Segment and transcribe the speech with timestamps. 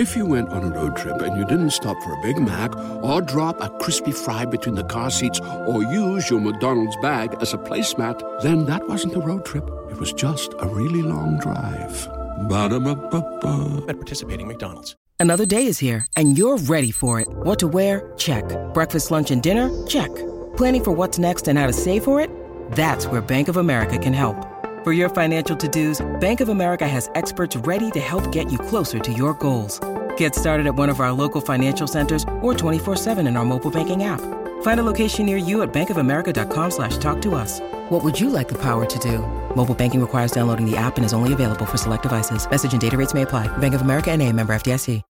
[0.00, 2.74] If you went on a road trip and you didn't stop for a Big Mac
[3.04, 7.52] or drop a crispy fry between the car seats or use your McDonald's bag as
[7.52, 9.68] a placemat, then that wasn't a road trip.
[9.90, 12.08] It was just a really long drive.
[12.48, 13.84] Ba-da-ba-ba-ba.
[13.90, 14.96] At participating McDonald's.
[15.18, 17.28] Another day is here, and you're ready for it.
[17.28, 18.10] What to wear?
[18.16, 18.44] Check.
[18.72, 19.68] Breakfast, lunch, and dinner?
[19.86, 20.08] Check.
[20.56, 22.30] Planning for what's next and how to save for it?
[22.72, 24.49] That's where Bank of America can help.
[24.82, 28.98] For your financial to-dos, Bank of America has experts ready to help get you closer
[28.98, 29.78] to your goals.
[30.16, 34.04] Get started at one of our local financial centers or 24-7 in our mobile banking
[34.04, 34.22] app.
[34.62, 37.60] Find a location near you at bankofamerica.com slash talk to us.
[37.90, 39.18] What would you like the power to do?
[39.54, 42.50] Mobile banking requires downloading the app and is only available for select devices.
[42.50, 43.48] Message and data rates may apply.
[43.58, 45.02] Bank of America and a member FDIC.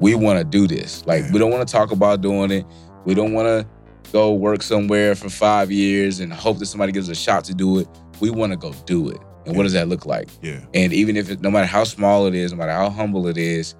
[0.00, 1.06] we want to do this.
[1.06, 2.66] Like, we don't want to talk about doing it.
[3.06, 3.66] We don't want to
[4.14, 7.52] go work somewhere for five years and hope that somebody gives us a shot to
[7.52, 7.88] do it.
[8.20, 9.16] We want to go do it.
[9.44, 9.56] And yeah.
[9.56, 10.28] what does that look like?
[10.40, 10.60] Yeah.
[10.72, 13.36] And even if it, no matter how small it is, no matter how humble it
[13.36, 13.74] is,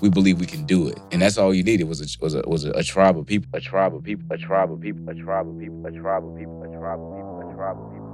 [0.00, 0.98] we believe we can do it.
[1.12, 3.48] And that's all you needed was a was a was a, a tribe of people,
[3.52, 6.36] a tribe of people, a tribe of people, a tribe of people, a tribe of
[6.36, 8.10] people, a tribe of people, a tribe of people.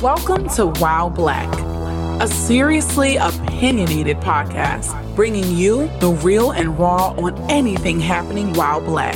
[0.00, 1.67] Welcome to While Black
[2.20, 9.14] a seriously opinionated podcast bringing you the real and raw on anything happening while black.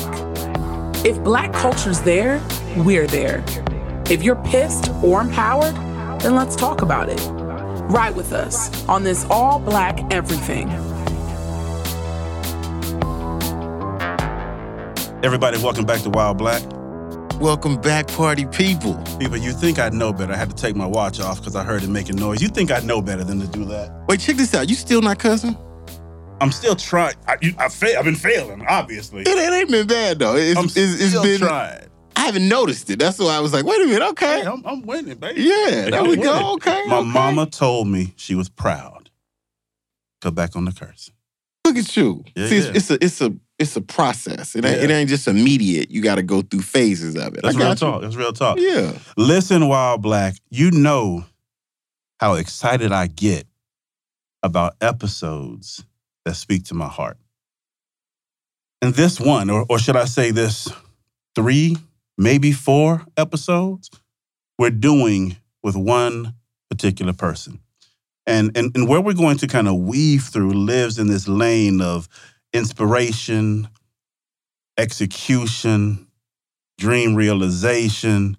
[1.05, 2.41] If black culture's there,
[2.77, 3.45] we're there.
[4.09, 5.75] If you're pissed or empowered,
[6.21, 7.21] then let's talk about it.
[7.91, 10.69] Ride with us on this all black everything.
[15.25, 16.63] Everybody, welcome back to While Black.
[17.43, 18.95] Welcome back, party people.
[19.19, 20.33] People, you think I know better.
[20.33, 22.41] I had to take my watch off because I heard it making noise.
[22.41, 23.91] You think I know better than to do that?
[24.07, 24.69] Wait, check this out.
[24.69, 25.57] You still not cussing?
[26.41, 27.17] I'm still trying.
[27.27, 29.23] I, you, I fail, I've been failing, obviously.
[29.23, 30.37] It, it ain't been bad though.
[30.37, 31.41] It's, I'm it's, it's still been.
[31.41, 31.89] trying.
[32.15, 33.01] I haven't noticed it.
[33.01, 34.09] That's why I was like, wait a minute.
[34.11, 34.43] Okay.
[34.43, 35.43] Hey, I'm, I'm winning, baby.
[35.43, 36.53] Yeah, there I'm we go.
[36.55, 37.09] Okay, My okay.
[37.09, 39.11] mama told me she was proud.
[40.21, 41.11] Go back on the curse.
[41.75, 42.25] Look at you.
[42.37, 42.71] Yeah, See, yeah.
[42.75, 44.55] It's, it's a it's a it's a process.
[44.55, 44.85] It ain't, Yeah.
[44.85, 45.91] it ain't just immediate.
[45.91, 47.41] You got to go through phases of it.
[47.43, 47.75] That's real you.
[47.77, 48.03] talk.
[48.03, 48.59] That's real talk.
[48.61, 48.93] Yeah.
[49.17, 51.25] Listen, While Black, you know
[52.21, 53.47] how excited I get
[54.43, 55.85] about episodes
[56.25, 57.17] that speak to my heart.
[58.83, 60.69] And this one, or, or should I say this
[61.35, 61.77] three,
[62.19, 63.91] maybe four episodes,
[64.59, 66.35] we're doing with one
[66.69, 67.61] particular person.
[68.27, 71.81] And, and, and where we're going to kind of weave through lives in this lane
[71.81, 72.09] of
[72.53, 73.69] inspiration,
[74.79, 76.07] execution,
[76.79, 78.37] dream realization,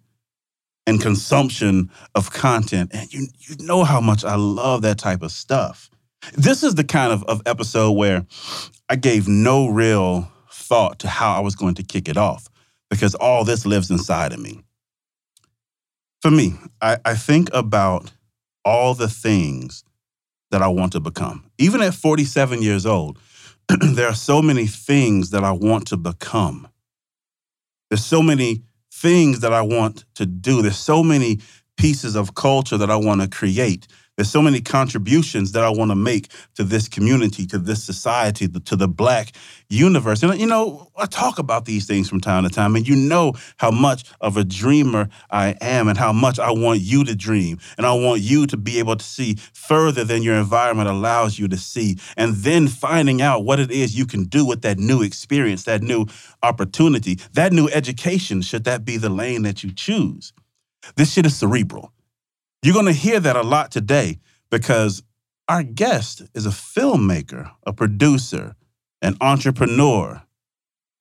[0.86, 2.92] and consumption of content.
[2.94, 5.90] And you, you know how much I love that type of stuff.
[6.34, 8.26] This is the kind of, of episode where
[8.90, 12.48] I gave no real thought to how I was going to kick it off
[12.90, 14.62] because all this lives inside of me.
[16.22, 18.12] For me, I, I think about
[18.66, 19.84] all the things
[20.52, 21.50] that I want to become.
[21.58, 23.20] Even at 47 years old,
[23.82, 26.68] there are so many things that I want to become.
[27.90, 30.62] There's so many things that I want to do.
[30.62, 31.40] There's so many
[31.78, 33.88] pieces of culture that I want to create.
[34.16, 38.48] There's so many contributions that I want to make to this community, to this society,
[38.48, 39.32] to the Black
[39.70, 40.22] universe.
[40.22, 43.34] And, you know, I talk about these things from time to time, and you know
[43.58, 47.58] how much of a dreamer I am and how much I want you to dream.
[47.78, 51.48] And I want you to be able to see further than your environment allows you
[51.48, 51.98] to see.
[52.16, 55.82] And then finding out what it is you can do with that new experience, that
[55.82, 56.06] new
[56.44, 60.34] opportunity, that new education, should that be the lane that you choose.
[60.98, 61.93] This shit is cerebral.
[62.64, 64.20] You're going to hear that a lot today
[64.50, 65.04] because
[65.50, 68.56] our guest is a filmmaker, a producer,
[69.02, 70.24] an entrepreneur,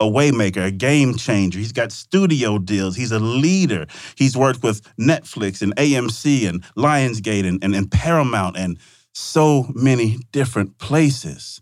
[0.01, 1.61] a waymaker, a game changer.
[1.61, 2.97] He's got studio deals.
[2.97, 3.87] He's a leader.
[4.17, 8.77] He's worked with Netflix and AMC and Lionsgate and, and, and Paramount and
[9.15, 11.61] so many different places.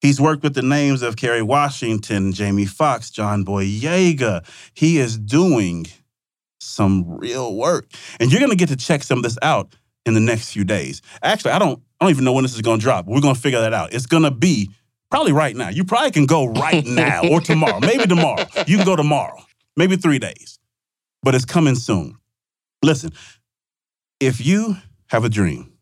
[0.00, 4.46] He's worked with the names of Kerry Washington, Jamie Foxx, John Boyega.
[4.72, 5.88] He is doing
[6.76, 7.86] some real work.
[8.20, 9.74] And you're gonna get to check some of this out
[10.04, 11.02] in the next few days.
[11.22, 13.06] Actually, I don't I don't even know when this is gonna drop.
[13.06, 13.92] We're gonna figure that out.
[13.92, 14.70] It's gonna be
[15.10, 15.70] probably right now.
[15.70, 17.80] You probably can go right now or tomorrow.
[17.80, 18.44] Maybe tomorrow.
[18.66, 19.38] You can go tomorrow.
[19.76, 20.58] Maybe three days.
[21.22, 22.16] But it's coming soon.
[22.82, 23.10] Listen,
[24.20, 24.76] if you
[25.08, 25.72] have a dream,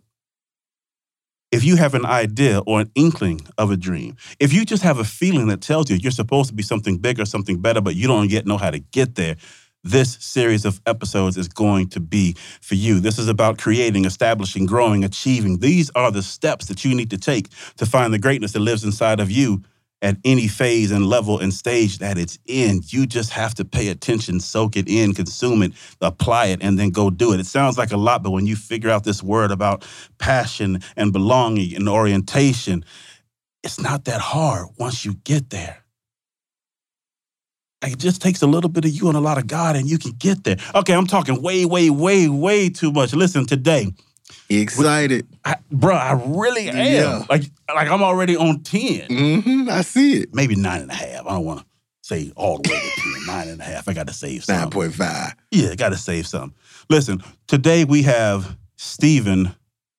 [1.51, 4.99] if you have an idea or an inkling of a dream, if you just have
[4.99, 8.09] a feeling that tells you you're supposed to be something bigger, something better, but you
[8.09, 9.37] don't yet know how to get there,
[9.85, 13.01] this series of episodes is going to be for you.
[13.01, 15.59] This is about creating, establishing, growing, achieving.
[15.59, 18.83] These are the steps that you need to take to find the greatness that lives
[18.85, 19.63] inside of you
[20.03, 22.83] at any phase and level and stage that it's in.
[22.87, 26.91] You just have to pay attention, soak it in, consume it, apply it, and then
[26.91, 27.41] go do it.
[27.41, 29.87] It sounds like a lot, but when you figure out this word about
[30.19, 32.85] passion and belonging and orientation,
[33.63, 35.84] it's not that hard once you get there.
[37.85, 39.87] Like, It just takes a little bit of you and a lot of God, and
[39.89, 40.57] you can get there.
[40.75, 43.13] Okay, I'm talking way, way, way, way too much.
[43.15, 43.93] Listen, today,
[44.49, 45.27] Excited.
[45.45, 46.77] I, bro, I really am.
[46.77, 47.25] Yeah.
[47.29, 47.45] Like,
[47.75, 49.69] like I'm already on 10 Mm-hmm.
[49.71, 50.35] I see it.
[50.35, 51.27] maybe nine and a half.
[51.27, 51.67] I don't want to
[52.03, 53.89] say all the way to 10, nine and a half.
[53.89, 54.71] I got to save Nine some.
[54.71, 55.35] point five.
[55.51, 56.55] Yeah, got to save some.
[56.91, 59.55] Listen, today we have Stephen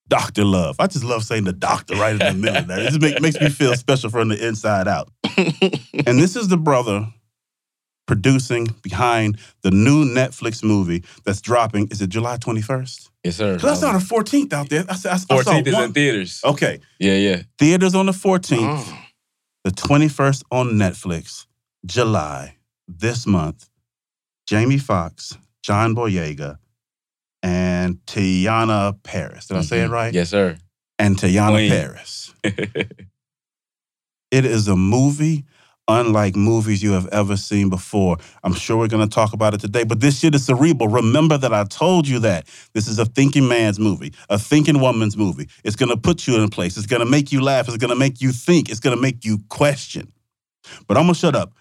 [0.08, 0.44] Dr.
[0.46, 0.76] Love.
[0.80, 2.80] I just love saying the doctor right in the middle of that.
[2.80, 5.10] It just make, makes me feel special from the inside out.
[5.38, 7.08] and this is the brother
[8.06, 11.88] producing behind the new Netflix movie that's dropping.
[11.90, 13.10] Is it July 21st?
[13.24, 13.56] Yes, sir.
[13.64, 14.86] I saw the 14th out there.
[14.88, 16.42] I, saw- I, saw 14th is one- in theaters.
[16.44, 16.80] Okay.
[17.00, 17.42] Yeah, yeah.
[17.58, 18.58] Theaters on the 14th.
[18.62, 19.00] Oh.
[19.64, 21.48] the 21st on Netflix,
[21.86, 22.56] July,
[22.88, 23.68] this month.
[24.48, 26.58] Jamie Foxx, John Boyega,
[27.42, 29.48] and Teyonah Parris.
[29.48, 29.94] Did I say it Mhm.
[29.94, 30.14] right?
[30.14, 30.58] Yes, sir.
[31.00, 31.72] And Teyonah Queen.
[31.72, 32.34] Parris.
[34.32, 35.46] It is a movie
[35.88, 38.18] unlike movies you have ever seen before.
[38.44, 40.90] I'm sure we're going to talk about it today, but this shit is cerebral.
[40.90, 42.48] Remember that I told you that.
[42.74, 45.48] This is a thinking man's movie, a thinking woman's movie.
[45.64, 46.78] It's going to put you in place.
[46.78, 47.68] It's going to make you laugh.
[47.68, 48.70] It's going to make you think.
[48.70, 50.12] It's going to make you question.
[50.88, 51.54] But I'm going to shut up.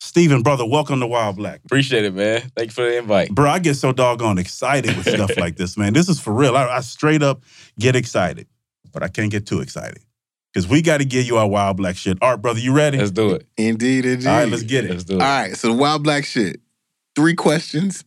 [0.00, 1.60] Stephen, brother, welcome to While Black.
[1.64, 2.42] Appreciate it, man.
[2.54, 3.30] Thank you for the invite.
[3.30, 5.94] Bro, I get so doggone excited with stuff like this, man.
[5.94, 6.56] This is for real.
[6.56, 7.42] I, I straight up
[7.78, 8.46] get excited,
[8.92, 10.02] but I can't get too excited
[10.56, 12.16] because we got to give you our Wild Black shit.
[12.22, 12.96] Art, brother, you ready?
[12.96, 13.46] Let's do it.
[13.58, 14.26] Indeed, indeed.
[14.26, 14.90] All right, let's get it.
[14.90, 15.20] Let's do it.
[15.20, 16.62] right, so the wild black shit.
[17.14, 18.04] Three questions.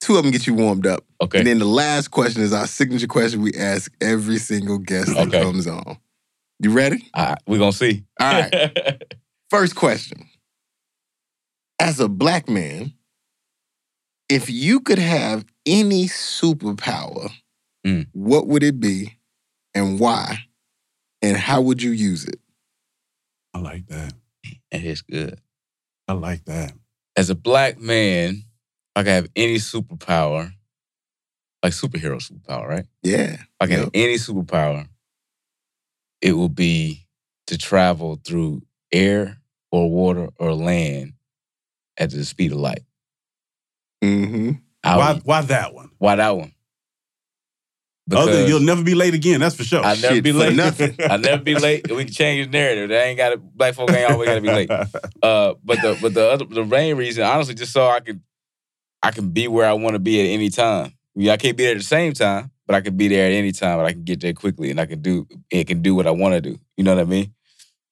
[0.00, 1.04] Two of them get you warmed up.
[1.20, 1.38] Okay.
[1.38, 5.26] And then the last question is our signature question we ask every single guest that
[5.26, 5.42] Okay.
[5.42, 5.96] comes on.
[6.60, 7.08] You ready?
[7.12, 8.04] All right, we're gonna see.
[8.20, 9.02] All right.
[9.50, 10.28] First question.
[11.80, 12.92] As a black man,
[14.28, 17.32] if you could have any superpower,
[17.84, 18.06] Mm.
[18.12, 19.18] what would it be
[19.74, 20.44] and why?
[21.22, 22.38] And how would you use it?
[23.54, 24.12] I like that.
[24.70, 25.40] And it's good.
[26.06, 26.72] I like that.
[27.16, 28.42] As a black man,
[28.94, 30.52] I can have any superpower,
[31.62, 32.86] like superhero superpower, right?
[33.02, 33.32] Yeah.
[33.34, 33.84] If I can Yep.
[33.84, 34.88] have any superpower,
[36.22, 37.06] it will be
[37.48, 38.62] to travel through
[38.92, 39.38] air
[39.72, 41.14] or water or land
[41.96, 42.84] at the speed of light.
[44.04, 44.52] Mm-hmm.
[44.84, 45.90] Why, would- why that one?
[45.98, 46.52] why that one?
[48.10, 49.40] Other, you'll never be late again.
[49.40, 49.84] That's for sure.
[49.84, 50.56] I'll never Shit be late.
[50.56, 50.94] nothing.
[51.10, 51.90] I'll never be late.
[51.90, 52.88] We can change the narrative.
[52.88, 53.36] They ain't got to.
[53.36, 54.70] Black folk ain't always got to be late.
[55.20, 58.22] Uh, but the but the other the main reason, honestly, just so I can
[59.02, 60.92] I can be where I want to be at any time.
[61.16, 63.32] Yeah, I can't be there at the same time, but I can be there at
[63.32, 65.94] any time, but I can get there quickly, and I can do it can do
[65.96, 66.58] what I want to do.
[66.76, 67.34] You know what I mean?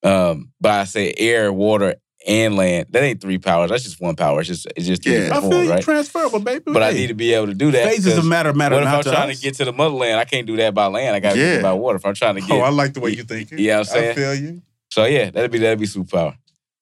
[0.04, 1.96] Um, but I say air, water,
[2.26, 2.87] and land.
[2.90, 3.70] That ain't three powers.
[3.70, 4.40] That's just one power.
[4.40, 5.37] It's just it's just three Yeah.
[5.37, 5.82] I feel you right?
[5.82, 6.64] transferable, baby.
[6.67, 7.84] But I need to be able to do that.
[7.88, 9.37] phases of matter matter What if I'm to trying us.
[9.38, 10.19] to get to the motherland?
[10.19, 11.14] I can't do that by land.
[11.17, 11.52] I got to Yeah.
[11.55, 11.96] do it by water.
[11.96, 13.50] If I'm trying to oh, get, Oh, I like the way you think.
[13.52, 14.11] You know I'm saying?
[14.11, 14.62] I feel you.
[14.90, 16.37] so yeah, that'd be that'd be superpower.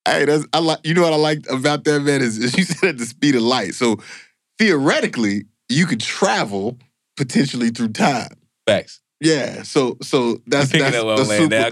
[0.07, 0.81] Hey, that's I like.
[0.85, 3.35] You know what I like about that man is, is you said at the speed
[3.37, 3.75] of light.
[3.75, 3.97] So
[4.59, 6.79] theoretically, you could travel
[7.17, 8.29] potentially through time.
[8.67, 9.01] Facts.
[9.21, 9.63] Yeah.
[9.63, 11.63] So so that's that's a super, on, super, man.
[11.63, 11.67] a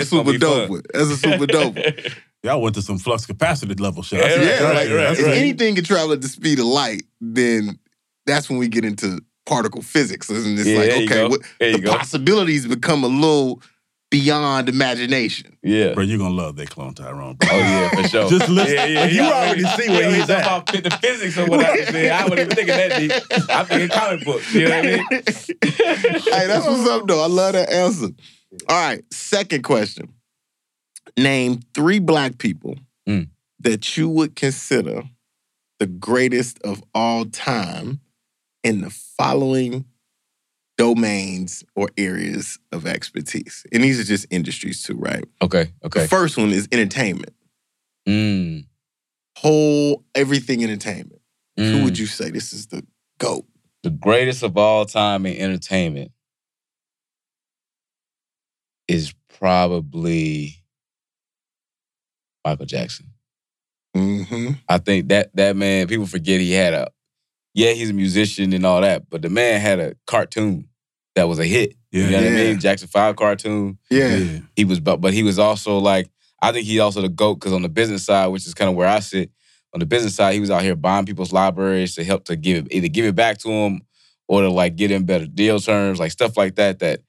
[0.00, 0.70] It's gonna super be dope.
[0.70, 0.82] one.
[0.92, 1.76] That's a super dope.
[1.76, 1.84] one.
[2.42, 4.18] Y'all went to some flux capacitor level shit.
[4.18, 4.60] Yeah, yeah, that.
[4.62, 5.36] right, like right, if right.
[5.36, 7.78] anything can travel at the speed of light, then
[8.26, 10.28] that's when we get into particle physics.
[10.28, 11.96] And it's Yeah, like, okay, what, There you the go.
[11.96, 13.62] possibilities become a little
[14.10, 15.56] beyond imagination.
[15.62, 15.94] Yeah.
[15.94, 17.36] Bro, you're gonna love that clone Tyrone.
[17.36, 17.48] Bro.
[17.50, 18.28] Oh yeah, for sure.
[18.28, 18.74] Just listen.
[18.74, 19.30] Yeah, yeah, Like, you yeah.
[19.32, 20.46] already see where he's talking at.
[20.46, 22.10] About the physics of what I was saying.
[22.12, 23.48] I wasn't even thinking that deep.
[23.50, 24.52] I'm thinking comic books.
[24.52, 25.04] You know what I mean?
[25.62, 27.22] hey, that's what's up, though.
[27.22, 28.08] I love that answer.
[28.68, 30.11] All right, second question.
[31.16, 32.76] Name three black people
[33.08, 33.28] Mm.
[33.58, 35.02] that you would consider
[35.80, 38.00] the greatest of all time
[38.62, 39.84] in the following
[40.78, 43.66] domains or areas of expertise.
[43.72, 45.24] And these are just industries too, right?
[45.42, 45.72] Okay.
[45.84, 46.02] Okay.
[46.02, 47.34] The first one is entertainment.
[48.08, 48.66] Mm,
[49.38, 51.20] Whole everything entertainment.
[51.56, 51.84] Who mm.
[51.84, 52.84] would you say this is the
[53.18, 53.44] GOAT?
[53.82, 56.12] The greatest of all time in entertainment
[58.86, 60.61] is probably
[62.44, 63.06] Michael Jackson.
[63.96, 64.52] Mm-hmm.
[64.68, 66.88] I think that that man, people forget he had a,
[67.54, 70.68] yeah, he's a musician and all that, but the man had a cartoon
[71.14, 71.74] that was a hit.
[71.90, 72.04] Yeah.
[72.04, 72.60] You know what I mean?
[72.60, 73.78] Jackson Five cartoon.
[73.90, 74.38] Yeah.
[74.56, 76.08] He was, but but he was also like,
[76.40, 78.76] I think he also the goat because on the business side, which is kind of
[78.76, 79.30] where I sit,
[79.74, 82.64] on the business side, he was out here buying people's libraries to help to give
[82.64, 83.82] it, either give it back to them
[84.26, 86.78] or to like get in better deal terms, like stuff like that.
[86.78, 87.00] That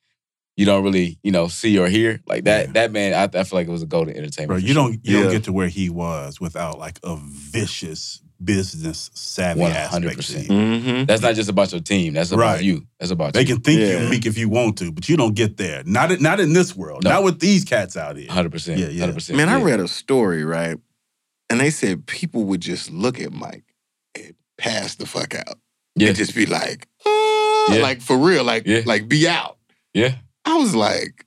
[0.55, 2.21] you don't really, you know, see or hear.
[2.27, 2.71] Like that, Yeah.
[2.73, 4.47] that man, I, I feel like it was a golden entertainment.
[4.49, 4.75] Bro, you sure.
[4.75, 5.23] don't you Yeah.
[5.23, 10.27] don't get to where he was without like a vicious business savvy 100%.
[10.27, 10.49] to you.
[10.49, 11.05] Mm-hmm.
[11.05, 12.13] That's not just about your team.
[12.13, 12.63] That's about Right.
[12.63, 12.85] you.
[12.99, 13.45] That's about They you.
[13.47, 14.01] can think Yeah.
[14.01, 15.81] you're weak if you want to, but you don't get there.
[15.85, 17.03] Not in, not in this world.
[17.05, 17.11] No.
[17.11, 18.29] Not with these cats out here.
[18.29, 18.79] Hundred percent.
[18.79, 18.99] Yeah, yeah.
[19.01, 19.37] Hundred percent.
[19.37, 20.77] Man, I read a story, right?
[21.49, 23.63] And they said people would just look at Mike
[24.15, 25.57] and pass the fuck out.
[25.95, 26.09] Yeah.
[26.09, 27.09] And just be like, uh,
[27.73, 27.79] Yeah.
[27.81, 28.81] like for real, like Yeah.
[28.85, 29.57] like be out.
[29.93, 30.15] Yeah.
[30.45, 31.25] I was like,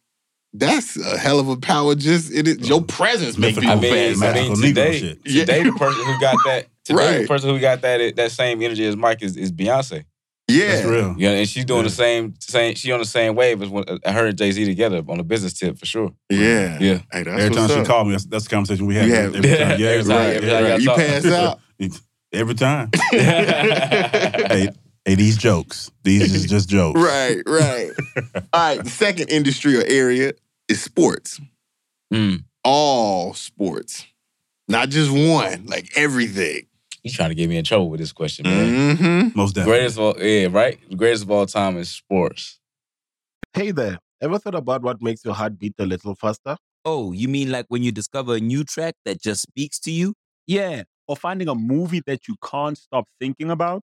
[0.53, 2.67] that's a hell of a power just in it.
[2.67, 5.19] Your presence make Mythical- people I mean, pass I mean, Magical Negro today.
[5.25, 5.41] Yeah.
[5.45, 8.87] today the person who got that, today the person who got that that same energy
[8.87, 10.05] as Mike is, is Beyonce.
[10.49, 10.67] Yeah.
[10.77, 11.15] That's real.
[11.19, 11.85] Yeah, and she's doing Yeah.
[11.89, 12.75] the same, same.
[12.77, 15.25] She on the same wave as when, uh, her and Jay Z together on a
[15.25, 16.13] business tip for sure.
[16.31, 16.79] Yeah.
[16.81, 16.99] Yeah.
[17.13, 17.87] Hey, that's Every time what's she up.
[17.87, 19.07] called me, that's, that's the conversation we had.
[19.09, 19.81] You every, have- time.
[19.81, 20.71] Yeah, Every time, right, every yeah, time right.
[20.71, 20.97] y'all You talk.
[20.99, 21.61] pass out.
[22.33, 22.91] Every time.
[23.11, 24.69] hey,
[25.07, 25.91] hey, these jokes.
[26.03, 27.01] These is just jokes.
[27.03, 27.91] right, right.
[28.53, 28.85] All right.
[28.85, 30.33] The second industry or area
[30.69, 31.41] is sports.
[32.13, 32.45] Mm.
[32.65, 34.07] All sports.
[34.69, 36.67] Not just one, like everything.
[37.03, 38.97] He's trying to get me in trouble with this question, man.
[38.97, 39.39] Mm-hmm.
[39.39, 39.79] Most definitely.
[39.79, 40.79] Greatest of all, yeah, right.
[40.91, 42.59] The greatest of all time is sports.
[43.55, 43.99] Hey there.
[44.21, 46.57] Ever thought about what makes your heart beat a little faster?
[46.85, 50.15] Oh, you mean like when you discover a new track that just speaks to you?
[50.49, 53.83] Yeah, or finding a movie that you can't stop thinking about.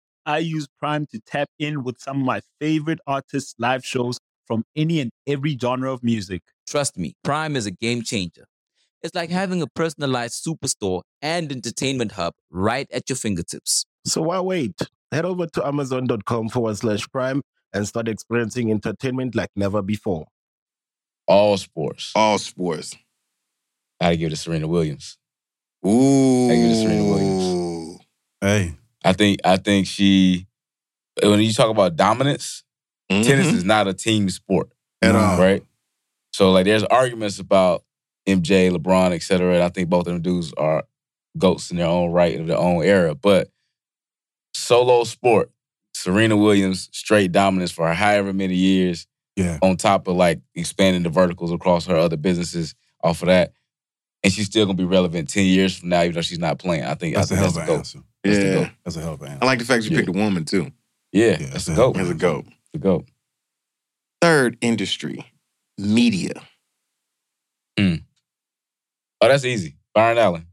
[0.25, 4.63] I use Prime to tap in with some of my favorite artists' live shows from
[4.75, 6.41] any and every genre of music.
[6.67, 8.45] Trust me, Prime is a game changer.
[9.01, 13.85] It's like having a personalized superstore and entertainment hub right at your fingertips.
[14.05, 14.79] So why wait?
[15.11, 17.41] Head over to amazon.com forward slash prime
[17.73, 20.25] and start experiencing entertainment like never before.
[21.27, 22.11] All sports.
[22.15, 22.95] All sports.
[23.99, 25.17] I gotta give it to Serena Williams.
[25.85, 26.47] Ooh.
[26.47, 27.99] Thank you to Serena Williams.
[28.39, 30.47] Hey, I think I think she
[31.23, 32.63] when you talk about dominance,
[33.09, 33.55] tennis Mhm.
[33.55, 34.69] is not a team sport.
[35.01, 35.39] At all.
[35.39, 35.63] Right?
[36.33, 37.83] So like there's arguments about
[38.27, 39.55] MJ, LeBron, et cetera.
[39.55, 40.83] And I think both of them dudes are
[41.37, 43.15] goats in their own right of their own era.
[43.15, 43.49] But
[44.53, 45.51] solo sport,
[45.93, 49.57] Serena Williams, straight dominance for however many years, yeah.
[49.61, 53.53] on top of like expanding the verticals across her other businesses off of that.
[54.23, 56.83] And she's still gonna be relevant 10 years from now, even though she's not playing.
[56.83, 57.77] I think That's I a think hell of that's an goat.
[57.79, 57.99] answer.
[58.23, 58.53] That's the Yeah.
[58.53, 58.69] goat.
[58.83, 59.97] That's a hell of an I like the fact you Yeah.
[59.97, 60.71] picked a woman too.
[61.11, 61.95] Yeah, Yeah, that's that's the a goat.
[61.95, 62.45] That's a goat.
[62.73, 63.07] The goat.
[64.21, 65.25] Third industry,
[65.77, 66.33] media.
[67.79, 68.03] Mm.
[69.21, 69.75] Oh, that's easy.
[69.93, 70.45] Byron Allen.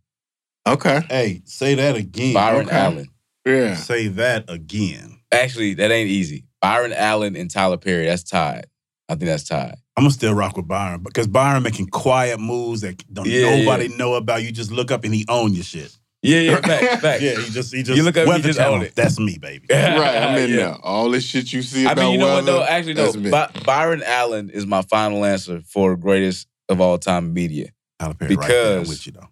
[0.66, 1.00] Okay.
[1.08, 2.34] Hey, say that again.
[2.34, 2.76] Byron Okay.
[2.76, 3.08] Allen.
[3.46, 3.76] Yeah.
[3.76, 5.20] Say that again.
[5.32, 6.44] Actually, that ain't easy.
[6.60, 8.06] Byron Allen and Tyler Perry.
[8.06, 8.66] That's tied.
[9.08, 9.76] I think that's tied.
[9.96, 13.88] I'm gonna still rock with Byron because Byron making quiet moves that don't Yeah, nobody
[13.88, 14.42] know about.
[14.42, 15.96] You just look up and he own your shit.
[16.22, 17.22] Yeah, yeah, fact, fact.
[17.22, 18.94] Yeah, he just he just You look up, he Weather just Channel, own it.
[18.96, 19.66] That's me, baby.
[19.70, 20.16] right.
[20.16, 20.56] I'm in Yeah.
[20.56, 20.74] there.
[20.82, 22.64] All this shit you see I about mean, you know what though?
[22.64, 23.12] Actually, no.
[23.30, 27.68] By- Byron Allen is my final answer for greatest of all time media.
[28.00, 29.28] Tyler Perry right there Because- with you though.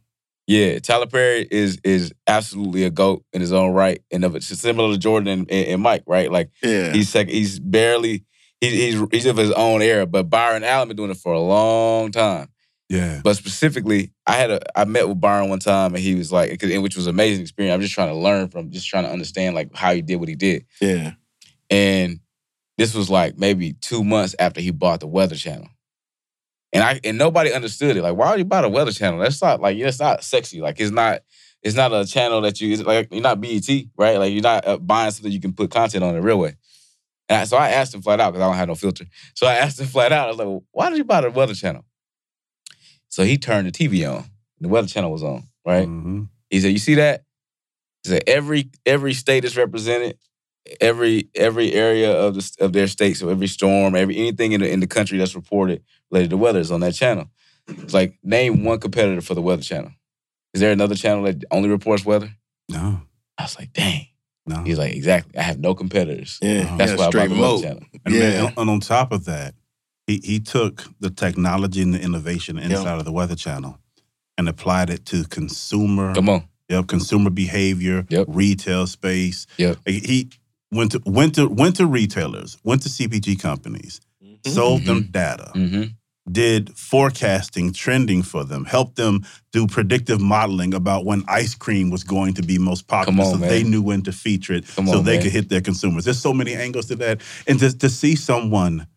[0.48, 4.46] Yeah, Tyler Perry is is absolutely a goat in his own right, and of it's
[4.46, 6.30] similar to Jordan and, and, and Mike, right?
[6.30, 6.92] Like Yeah.
[6.92, 8.24] he's second, he's barely
[8.60, 11.40] he's he's he's of his own era, but Byron Allen been doing it for a
[11.40, 12.46] long time.
[12.88, 13.20] Yeah.
[13.24, 16.62] But specifically, I had a I met with Byron one time, and he was like,
[16.62, 17.74] which was an amazing experience.
[17.74, 20.28] I'm just trying to learn from, just trying to understand like how he did what
[20.28, 20.66] he did.
[20.80, 21.12] yeah.
[21.68, 22.20] And
[22.78, 25.68] this was like maybe two months after he bought the Weather Channel.
[26.72, 28.02] And I and nobody understood it.
[28.02, 29.18] Like, why would you buy the Weather Channel?
[29.20, 30.60] That's not like it's not sexy.
[30.60, 31.22] Like, it's not
[31.62, 34.18] it's not a channel that you it's like you're not BET, right?
[34.18, 36.56] Like you're not uh, buying something you can put content on the real way.
[37.28, 39.06] And I, so I asked him flat out because I don't have no filter.
[39.34, 40.26] So I asked him flat out.
[40.26, 41.84] I was like, well, "Why did you buy the Weather Channel?"
[43.08, 44.24] So he turned the TV on.
[44.60, 45.86] The Weather Channel was on, right?
[45.88, 46.28] Mhm.
[46.50, 47.24] He said, "You see that?"
[48.04, 50.16] He said, "Every every state is represented.
[50.80, 53.16] Every every area of the of their state.
[53.16, 56.58] So every storm, every anything in the in the country that's reported related to weather
[56.60, 57.30] is on that channel.
[57.68, 59.90] It's like name one competitor for the Weather Channel.
[60.54, 62.34] Is there another channel that only reports weather?"
[62.68, 63.00] No,
[63.38, 64.06] I was like, "Dang."
[64.46, 64.62] no.
[64.62, 65.36] He's like, "Exactly.
[65.38, 66.38] I have no competitors.
[66.40, 66.76] Yeah.
[66.76, 67.62] That's yeah, why I bought straight the Weather moat.
[67.62, 68.20] Channel." And, Yeah.
[68.44, 69.54] man, and on top of that,
[70.06, 73.78] he he took the technology and the innovation inside of the Weather Channel
[74.38, 76.44] and applied it to consumer Come on.
[76.68, 78.26] Yep, consumer behavior, Yep.
[78.28, 79.46] retail space.
[79.56, 79.78] Yep.
[79.86, 80.30] He-
[80.72, 84.00] went to went to went to retailers, went to CPG companies,
[84.44, 85.82] sold them data, Mm-hmm.
[86.30, 92.02] did forecasting, trending for them, helped them do predictive modeling about when ice cream was
[92.02, 93.48] going to be most popular on, so man.
[93.48, 95.22] they knew when to feature it Come so on, they man.
[95.22, 96.04] could hit their consumers.
[96.04, 97.20] There's so many angles to that.
[97.46, 98.88] And to, to see someone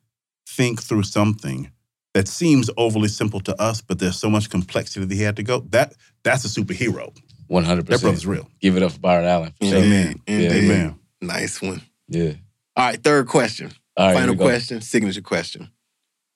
[0.60, 1.72] think through something
[2.14, 5.44] that seems overly simple to us, but there's so much complexity that he had to
[5.44, 7.16] go, that that's a superhero.
[7.48, 8.02] One hundred percent.
[8.02, 8.50] That brother's real.
[8.60, 9.54] Give it up for Byron Allen.
[9.58, 9.78] for sure.
[9.78, 10.22] Amen.
[10.28, 10.52] Indeed.
[10.52, 11.00] Amen.
[11.22, 11.82] Nice one.
[12.10, 12.34] Yeah.
[12.76, 13.72] All right, third question.
[13.96, 14.16] All right.
[14.16, 14.46] Final we go.
[14.46, 15.70] question, signature question.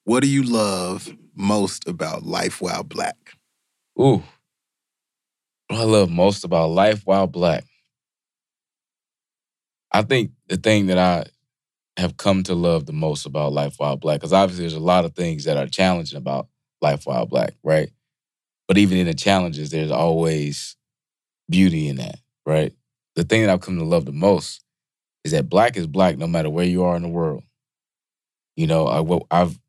[0.05, 3.17] What do you love most about life while black?
[3.99, 4.23] Ooh.
[5.67, 7.65] What I love most about life while black.
[9.91, 11.25] I think the thing that I
[11.97, 15.05] have come to love the most about life while black, because obviously there's a lot
[15.05, 16.47] of things that are challenging about
[16.81, 17.89] life while black, right?
[18.67, 20.75] But even in the challenges, there's always
[21.49, 22.73] beauty in that, right?
[23.15, 24.63] The thing that I've come to love the most
[25.23, 27.43] is that black is black no matter where you are in the world.
[28.55, 29.59] You know, I, I've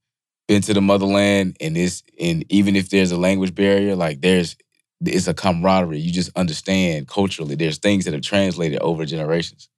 [0.48, 4.56] been to the motherland and it's and even if there's a language barrier, like there's
[5.04, 5.98] it's a camaraderie.
[5.98, 7.54] You just understand culturally.
[7.54, 9.68] There's things that have translated over generations.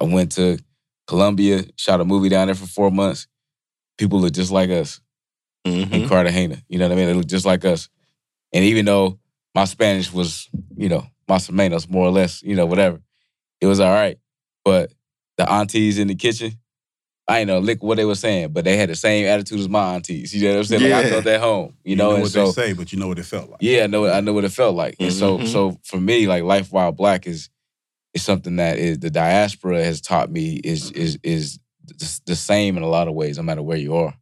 [0.00, 0.58] I went to
[1.06, 3.26] Colombia, shot a movie down there for four months.
[3.98, 5.00] People look just like us
[5.66, 5.92] Mhm.
[5.92, 6.62] in Cartagena.
[6.68, 7.06] You know what I mean?
[7.06, 7.88] They look just like us.
[8.52, 9.18] And even though
[9.54, 13.00] my Spanish was, you know, más o menos, more or less, you know, whatever,
[13.60, 14.18] it was all right.
[14.64, 14.92] But
[15.38, 16.52] the aunties in the kitchen,
[17.26, 19.68] I ain't know lick what they were saying, but they had the same attitude as
[19.68, 20.34] my aunties.
[20.34, 20.82] You know what I'm saying?
[20.92, 21.74] Like I felt at home.
[21.82, 23.60] You, know, and what so they say, but you know what it felt like.
[23.62, 24.06] yeah, I know.
[24.06, 25.48] I know what it felt like, and so Mhm.
[25.48, 27.48] so for me, like life while black is
[28.14, 32.76] is something that is the diaspora has taught me is is is the, the same
[32.76, 34.14] in a lot of ways, no matter where you are.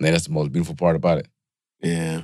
[0.00, 1.28] And that's the most beautiful part about it.
[1.80, 2.22] Yeah.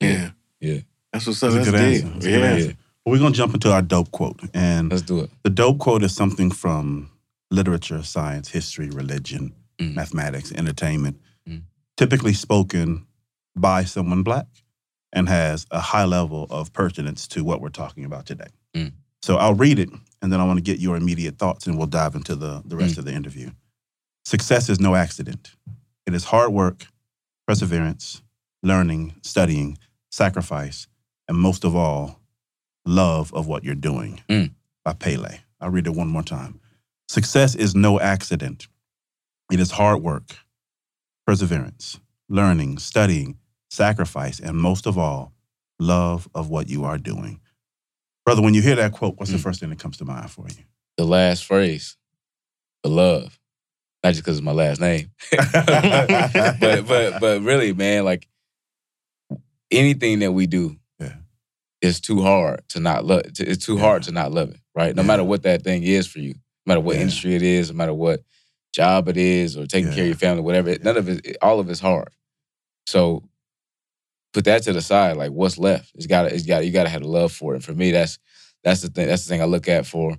[0.00, 0.10] Yeah.
[0.10, 0.30] Yeah.
[0.60, 0.80] Yeah.
[1.12, 1.52] That's what's up.
[1.52, 2.04] That's a That's, good deep.
[2.04, 2.12] answer.
[2.14, 2.72] That's a good Yeah.
[3.04, 4.40] Well, we're going to jump into our dope quote.
[4.54, 5.30] And Let's do it.
[5.42, 7.10] the dope quote is something from
[7.50, 9.94] literature, science, history, religion, Mm.
[9.94, 11.16] mathematics, entertainment,
[11.48, 11.62] Mm.
[11.96, 13.06] typically spoken
[13.56, 14.46] by someone black
[15.12, 18.48] and has a high level of pertinence to what we're talking about today.
[18.76, 18.92] Mm.
[19.22, 19.90] So I'll read it
[20.22, 22.76] and then I want to get your immediate thoughts and we'll dive into the, the
[22.76, 22.80] Mm.
[22.80, 23.50] rest of the interview.
[24.24, 25.52] Success is no accident.
[26.06, 26.86] It is hard work,
[27.46, 28.22] perseverance,
[28.62, 29.78] learning, studying,
[30.10, 30.86] sacrifice,
[31.28, 32.20] and most of all,
[32.86, 34.52] love of what you're doing Mm.
[34.84, 35.40] by Pele.
[35.60, 36.60] I'll read it one more time.
[37.08, 38.68] Success is no accident.
[39.50, 40.36] It is hard work,
[41.26, 43.38] perseverance, learning, studying,
[43.70, 45.32] sacrifice, and most of all,
[45.78, 47.40] love of what you are doing.
[48.30, 49.42] Brother, when you hear that quote, what's the Mm.
[49.42, 50.62] first thing that comes to mind for you?
[50.96, 51.96] The last phrase,
[52.84, 53.40] the love,
[54.04, 58.28] not just because it's my last name, but but but really, man, like
[59.72, 61.14] anything that we do, Yeah.
[61.82, 63.22] is too hard to not love.
[63.36, 64.94] It's too hard to not love it, right?
[64.94, 65.08] No Yeah.
[65.08, 66.40] matter what that thing is for you, no
[66.74, 67.02] matter what Yeah.
[67.02, 68.22] industry it is, no matter what
[68.72, 70.78] job it is, or taking care of your family, whatever.
[70.78, 72.10] None of it- all of it's hard.
[72.86, 73.28] So
[74.32, 75.16] put that to the side.
[75.16, 75.90] Like, what's left?
[75.94, 76.26] It's got.
[76.32, 76.64] It's got.
[76.64, 77.56] You got to have a love for it.
[77.56, 78.18] And for me, that's
[78.64, 79.08] that's the thing.
[79.08, 80.16] That's the thing I look at for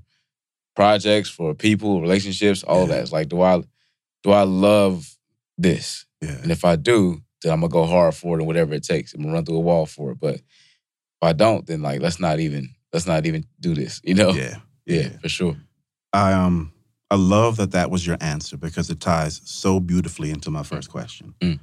[0.76, 2.95] projects, for people, relationships, all Yeah.
[2.95, 3.02] that.
[3.04, 3.62] It's like, do I
[4.24, 5.15] do I love
[5.58, 6.06] this?
[6.21, 6.38] Yeah.
[6.41, 9.13] And if I do, then I'm gonna go hard for it and whatever it takes.
[9.13, 10.19] I'm gonna run through a wall for it.
[10.19, 10.43] But if
[11.21, 14.02] I don't, then like let's not even let's not even do this.
[14.04, 14.32] You know?
[14.32, 14.58] Yeah.
[14.88, 15.56] Yeah, for sure.
[16.12, 16.74] I um
[17.12, 20.89] I love that that was your answer because it ties so beautifully into my first
[20.89, 21.36] question.
[21.39, 21.60] Mm.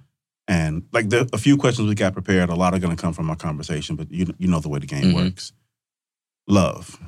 [0.49, 3.13] And like the a few questions we got prepared, a lot are going to come
[3.13, 5.15] from our conversation, but you you know the way the game Mhm.
[5.15, 5.53] works.
[6.49, 6.99] Love.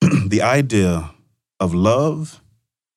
[0.26, 1.10] the idea
[1.60, 2.42] of love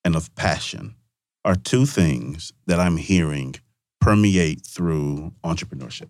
[0.03, 0.95] and of passion
[1.43, 3.55] are two things that I'm hearing
[4.01, 6.09] permeate through entrepreneurship,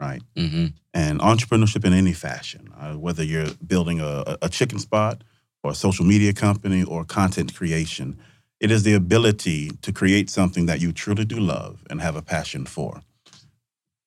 [0.00, 0.22] right?
[0.36, 5.22] hmm and entrepreneurship in any fashion, uh, whether you're building a- a chicken spot
[5.62, 8.16] or a social media company or content creation,
[8.60, 12.22] it is the ability to create something that you truly do love and have a
[12.22, 13.02] passion for.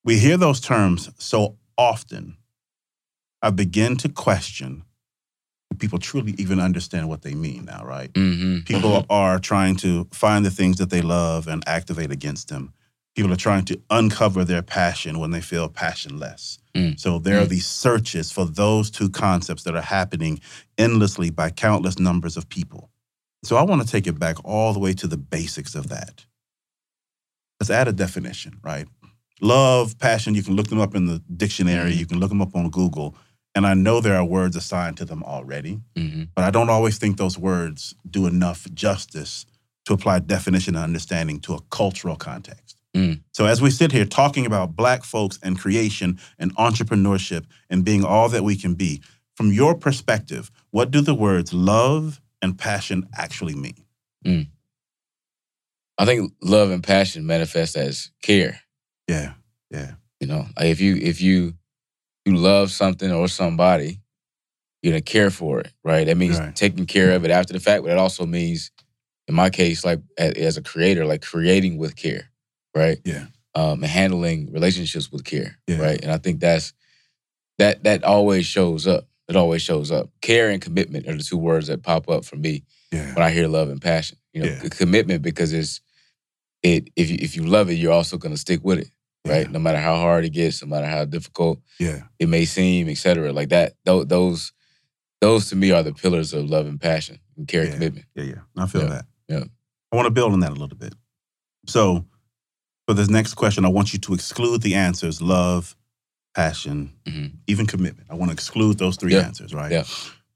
[0.04, 2.36] We hear those terms so often,
[3.42, 4.84] I begin to question
[5.70, 8.10] if people truly even understand what they mean now, right?
[8.16, 12.72] hmm People are trying to find the things that they love and activate against them.
[13.16, 16.58] People are trying to uncover their passion when they feel passionless.
[16.74, 16.98] Mm.
[16.98, 17.50] So there are Mm.
[17.50, 20.40] these searches for those two concepts that are happening
[20.78, 22.90] endlessly by countless numbers of people.
[23.42, 26.24] So I want to take it back all the way to the basics of that.
[27.60, 28.86] Let's add a definition, right?
[29.40, 31.98] Love, passion, you can look them up in the dictionary, Mhm.
[31.98, 33.16] you can look them up on Google.
[33.54, 36.98] And I know there are words assigned to them already hmm but I don't always
[36.98, 39.44] think those words do enough justice
[39.86, 42.76] to apply definition and understanding to a cultural context.
[42.94, 43.20] Mm.
[43.32, 48.04] So as we sit here talking about black folks and creation and entrepreneurship and being
[48.04, 49.00] all that we can be,
[49.34, 53.86] from your perspective, what do the words love and passion actually mean?
[55.98, 58.60] I think love and passion manifest as care.
[59.08, 59.34] Yeah.
[59.70, 59.92] Yeah.
[60.20, 61.54] You know, like if you if you
[62.24, 64.00] you love something or somebody,
[64.82, 66.06] you're gonna care for it, right?
[66.06, 66.54] That means Right.
[66.56, 68.70] taking care of it after the fact, but it also means,
[69.28, 72.30] in my case, like as a creator, like creating with care,
[72.74, 72.98] right?
[73.04, 73.26] Yeah.
[73.54, 75.78] Um, and handling relationships with care, Yeah.
[75.78, 76.00] right?
[76.02, 76.72] And I think that's
[77.58, 79.06] that that always shows up.
[79.30, 80.10] It always shows up.
[80.20, 83.14] Care and commitment are the two words that pop up for me Yeah.
[83.14, 84.18] when I hear love and passion.
[84.32, 84.68] You know, Yeah.
[84.70, 85.80] commitment because it's
[86.62, 88.90] it if you if you love it, you're also gonna stick with it,
[89.26, 89.46] right?
[89.46, 89.52] Yeah.
[89.52, 92.02] No matter how hard it gets, no matter how difficult Yeah.
[92.18, 93.32] it may seem, etc.
[93.32, 94.52] Like that, those those
[95.20, 98.06] those to me are the pillars of love and passion and care and commitment.
[98.16, 98.24] Yeah.
[98.24, 98.40] Yeah.
[98.56, 99.06] I feel that.
[99.28, 99.44] Yeah.
[99.92, 100.94] I want to build on that a little bit.
[101.66, 102.04] So,
[102.88, 105.76] for this next question, I want you to exclude the answers love,
[106.44, 107.30] passion, Mhm.
[107.46, 108.06] even commitment.
[108.10, 109.26] I want to exclude those three Yeah.
[109.28, 109.72] answers, right?
[109.72, 109.84] Yeah.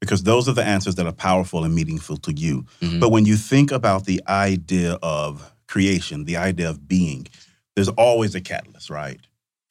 [0.01, 2.65] Because those are the answers that are powerful and meaningful to you.
[2.81, 2.99] Mhm.
[2.99, 7.27] But when you think about the idea of creation, the idea of being,
[7.75, 9.19] there's always a catalyst, right?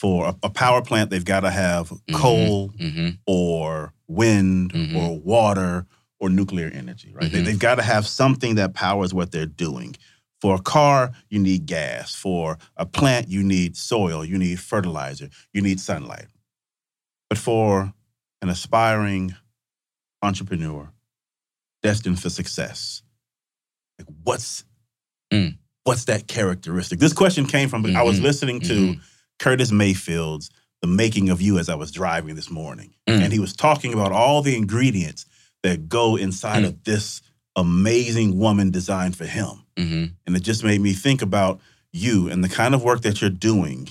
[0.00, 3.18] For a, a power plant, they've got to have coal Mhm.
[3.26, 4.94] or wind Mhm.
[4.96, 5.86] or water
[6.20, 7.30] or nuclear energy, right?
[7.30, 9.94] They, they've got to have something that powers what they're doing.
[10.44, 12.14] For a car, you need gas.
[12.14, 16.26] For a plant, you need soil, you need fertilizer, you need sunlight.
[17.30, 17.94] But for
[18.42, 19.34] an aspiring
[20.20, 20.92] entrepreneur
[21.82, 23.00] destined for success,
[23.98, 24.66] like what's
[25.32, 25.56] Mm.
[25.84, 26.98] what's that characteristic?
[27.00, 28.22] This question came from I was Mhm.
[28.24, 29.00] listening to Mhm.
[29.38, 30.50] Curtis Mayfield's
[30.82, 32.92] The Making of You as I was driving this morning.
[33.08, 33.22] Mm.
[33.22, 35.24] And he was talking about all the ingredients
[35.62, 36.66] that go inside Mm.
[36.66, 37.22] of this
[37.56, 39.63] amazing woman designed for him.
[39.78, 40.12] Mhm.
[40.26, 41.60] And it just made me think about
[41.92, 43.88] you and the kind of work that you're doing.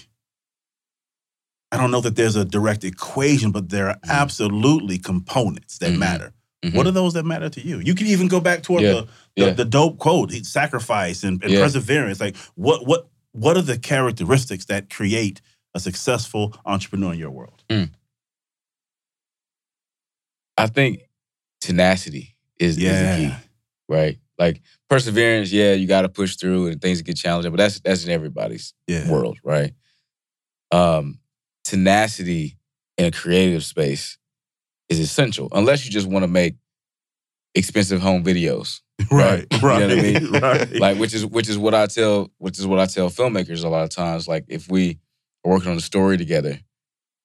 [1.72, 4.10] I don't know that there's a direct equation, but there are Mhm.
[4.10, 5.98] absolutely components that Mhm.
[6.00, 6.34] matter.
[6.64, 6.76] Mhm.
[6.76, 7.80] What are those that matter to you?
[7.80, 8.92] You can even go back toward Yeah.
[8.94, 9.02] the,
[9.36, 9.54] the, Yeah.
[9.54, 11.62] the dope quote, sacrifice and, and Yeah.
[11.64, 12.20] perseverance.
[12.20, 15.42] Like what what what are the characteristics that create
[15.74, 17.64] a successful entrepreneur in your world?
[20.58, 21.02] I think
[21.62, 23.34] tenacity is, is the key,
[23.90, 24.20] right?
[24.40, 28.04] Like perseverance, yeah, you got to push through and things get challenging, but that's that's
[28.06, 29.10] in everybody's Yeah.
[29.10, 29.74] world, right?
[30.72, 31.20] Um,
[31.64, 32.58] tenacity
[32.98, 34.18] in a creative space
[34.90, 36.56] is essential, unless you just want to make
[37.56, 39.46] expensive home videos, Right.
[39.52, 39.82] You know Right.
[39.82, 40.32] what I mean?
[40.42, 40.80] right.
[40.80, 43.70] like which is which is what I tell which is what I tell filmmakers a
[43.70, 44.28] lot of times.
[44.28, 45.00] Like if we
[45.46, 46.60] are working on a story together,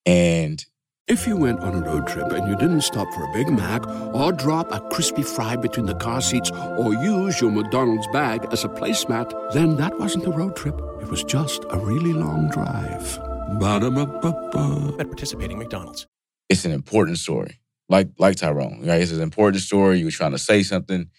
[0.05, 0.63] and
[1.09, 3.85] If you went on a road trip and you didn't stop for a Big Mac
[4.13, 8.63] or drop a crispy fry between the car seats or use your McDonald's bag as
[8.63, 10.79] a placemat, then that wasn't a road trip.
[11.01, 13.17] It was just a really long drive.
[13.59, 14.97] Ba-da-ba-ba-ba.
[14.99, 16.05] at participating McDonald's.
[16.47, 17.59] it's an important story.
[17.89, 19.01] Like like Tyrone, right?
[19.01, 19.99] It's an important story.
[19.99, 21.09] You're trying to say something.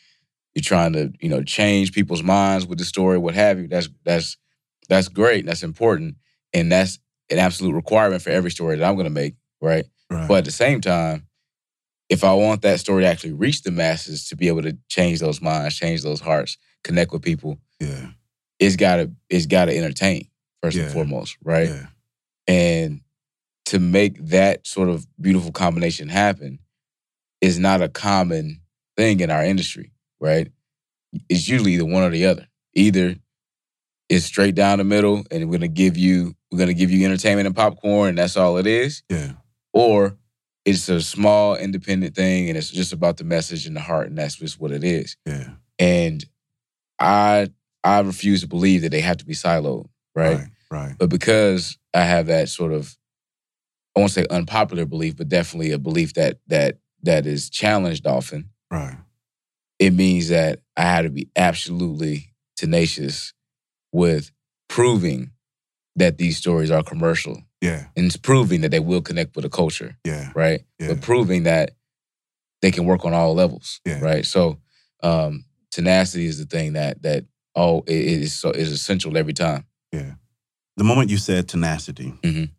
[0.54, 3.66] You're trying to, you know, change people's minds with the story, what have you.
[3.66, 4.36] That's that's
[4.88, 5.46] that's great.
[5.46, 6.14] That's important,
[6.52, 9.84] and that's an absolute requirement for every story that I'm going to make, right?
[10.10, 10.28] right.
[10.28, 11.26] But at the same time,
[12.08, 15.20] if I want that story to actually reach the masses, to be able to change
[15.20, 18.08] those minds, change those hearts, connect with people, yeah.
[18.58, 20.26] it's gotta it's gotta entertain
[20.62, 20.84] first Yeah.
[20.84, 21.68] and foremost, right?
[21.68, 21.86] Yeah.
[22.48, 23.00] And
[23.66, 26.58] to make that sort of beautiful combination happen
[27.40, 28.60] is not a common
[28.96, 30.50] thing in our industry, right?
[31.28, 32.48] It's usually either one or the other.
[32.74, 33.16] Either
[34.08, 37.46] it's straight down the middle and we're gonna give you we're gonna give you entertainment
[37.46, 39.32] and popcorn and that's all it is, Yeah.
[39.72, 40.16] Or
[40.64, 44.18] it's a small independent thing and it's just about the message and the heart and
[44.18, 45.16] that's just what it is.
[45.26, 45.50] Yeah.
[45.78, 46.24] And
[46.98, 47.48] I
[47.82, 50.36] I refuse to believe that they have to be siloed, right?
[50.38, 50.46] Right.
[50.70, 50.94] Right.
[50.98, 52.96] But because I have that sort of,
[53.96, 58.50] I won't say unpopular belief, but definitely a belief that that that is challenged often,
[58.70, 58.96] Right.
[59.78, 63.32] it means that I had to be absolutely tenacious
[63.92, 64.30] with
[64.68, 65.30] proving
[65.96, 67.86] that these stories are commercial Yeah.
[67.96, 70.32] and it's proving that they will connect with the culture, Yeah.
[70.34, 70.62] right?
[70.78, 70.88] Yeah.
[70.88, 71.72] But proving that
[72.62, 74.00] they can work on all levels, Yeah.
[74.00, 74.24] right?
[74.24, 74.58] So
[75.02, 79.64] um, tenacity is the thing that that oh it is so is essential every time.
[79.92, 80.12] Yeah.
[80.76, 82.50] The moment you said tenacity, Mhm.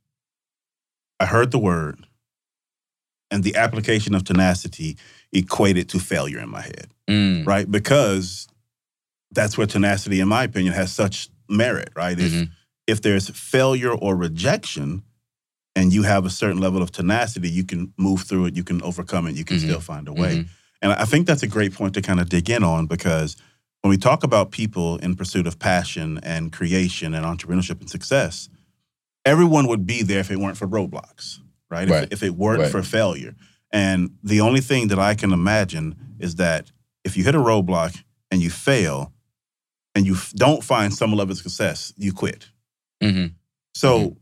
[1.19, 2.05] I heard the word,
[3.29, 4.97] and the application of tenacity
[5.31, 7.45] equated to failure in my head, Mm.
[7.45, 7.69] right?
[7.69, 8.47] Because
[9.31, 12.19] that's where tenacity, in my opinion, has such merit, right?
[12.19, 12.51] If Mhm.
[12.91, 15.03] If there's failure or rejection,
[15.75, 18.81] and you have a certain level of tenacity, you can move through it, you can
[18.83, 19.61] overcome it, you can Mhm.
[19.61, 20.33] still find a way.
[20.39, 20.47] Mhm.
[20.81, 23.37] And I think that's a great point to kind of dig in on because
[23.81, 28.49] when we talk about people in pursuit of passion and creation and entrepreneurship and success,
[29.25, 31.89] everyone would be there if it weren't for roadblocks, right?
[31.89, 32.03] Right.
[32.05, 32.71] If, if it weren't Right.
[32.71, 33.35] for failure.
[33.71, 36.71] And the only thing that I can imagine is that
[37.05, 39.13] if you hit a roadblock and you fail
[39.95, 42.49] and you f- don't find some level of success, you quit.
[43.01, 43.33] Mhm.
[43.75, 44.17] So, Mm-hmm.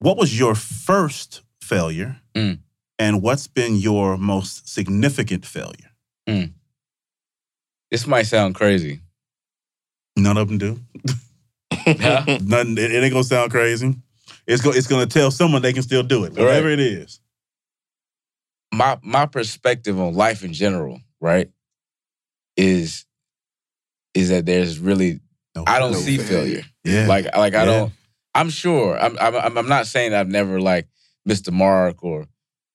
[0.00, 2.58] what was your first failure, Mm.
[2.98, 5.90] and what's been your most significant failure?
[7.90, 9.00] This might sound crazy.
[10.16, 10.80] None of them do.
[11.72, 12.24] Huh?
[12.42, 12.76] Nothing.
[12.78, 13.94] It, ain't gonna sound crazy.
[14.48, 17.20] It's go, It's gonna tell someone they can still do it, whatever it is.
[18.72, 21.50] my my perspective on life in general, right,
[22.56, 23.04] is
[24.14, 25.20] is that there's really
[25.54, 26.62] No, I don't No see failure.
[26.62, 26.62] failure.
[26.84, 27.06] Yeah.
[27.06, 27.64] Like like I Yeah.
[27.64, 27.92] don't.
[28.34, 28.98] I'm sure.
[28.98, 30.88] I'm I'm I'm not saying I've never like
[31.24, 32.26] missed the mark or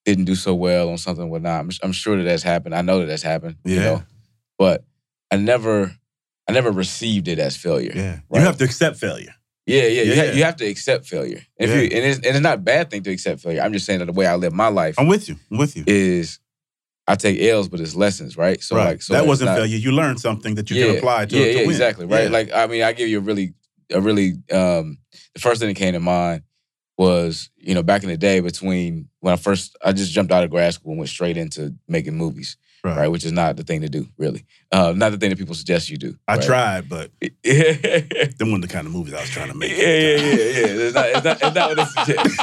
[0.04, 1.60] didn't do so well on something or whatnot.
[1.60, 2.74] I'm, I'm sure that that's happened.
[2.74, 3.56] I know that that's happened.
[3.64, 3.82] You Yeah.
[3.82, 4.02] know,
[4.58, 4.84] but
[5.30, 5.92] I never
[6.48, 7.92] I never received it as failure.
[7.94, 8.20] yeah.
[8.32, 9.34] You have to accept failure.
[9.66, 10.02] Yeah, yeah.
[10.02, 11.42] You, ha- you have to accept failure.
[11.56, 11.76] If Yeah.
[11.76, 13.60] you and it's, and it's not a bad thing to accept failure.
[13.62, 15.36] I'm just saying that the way I live my life I'm with you.
[15.50, 15.84] I'm with you.
[15.86, 16.40] is
[17.06, 18.60] I take L's, but it's lessons, right?
[18.62, 18.84] So right.
[18.86, 19.76] like so that wasn't not- failure.
[19.76, 21.70] You learned something that you can apply to, yeah, to yeah, win.
[21.70, 22.24] exactly, right?
[22.24, 22.30] Yeah.
[22.30, 23.54] Like I mean, I give you a really,
[23.92, 24.98] a really, um,
[25.34, 26.42] the first thing that came to mind
[26.98, 30.44] was you know back in the day between when I first I just jumped out
[30.44, 32.96] of grad school and went straight into making movies, Right.
[32.96, 33.08] right?
[33.08, 34.44] Which is not the thing to do, really.
[34.72, 36.16] Uh, not the thing that people suggest you do.
[36.26, 36.42] I right?
[36.44, 39.70] tried, but them weren't the kind of movies I was trying to make.
[39.76, 40.86] yeah, yeah, yeah, yeah.
[40.86, 42.36] It's not, it's not, it's not what they suggest.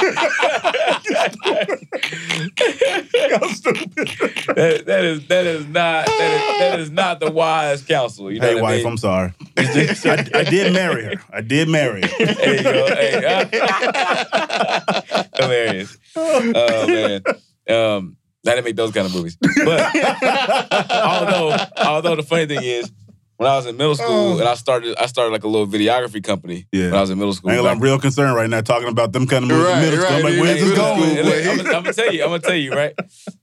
[3.48, 8.30] that, that is that is not that is, that is not the wise counsel.
[8.32, 8.86] You know Hey, what I wife, mean?
[8.92, 9.32] I'm sorry.
[9.56, 11.12] I, I did marry her.
[11.32, 12.08] I did marry her.
[12.38, 12.86] There you go.
[12.94, 15.02] Hey, uh,
[15.36, 15.96] hilarious.
[16.16, 17.22] Oh man.
[17.68, 18.16] Um,
[18.48, 19.36] I didn't make those kind of movies.
[19.40, 19.94] But
[20.92, 22.90] although, although the funny thing is,
[23.38, 23.94] when I was in middle oh.
[23.94, 26.66] school and I started, I started like a little videography company.
[26.72, 26.86] Yeah.
[26.86, 27.50] When I was in middle school.
[27.50, 29.64] I ain't gonna lie, I'm real concerned right now talking about them kind of movies
[29.64, 30.16] in Right, middle school.
[30.16, 31.02] I'm like, where's this going?
[31.02, 31.50] school, Look, boy.
[31.50, 32.22] I'm, I'm gonna tell you.
[32.24, 32.94] I'm gonna tell you, right?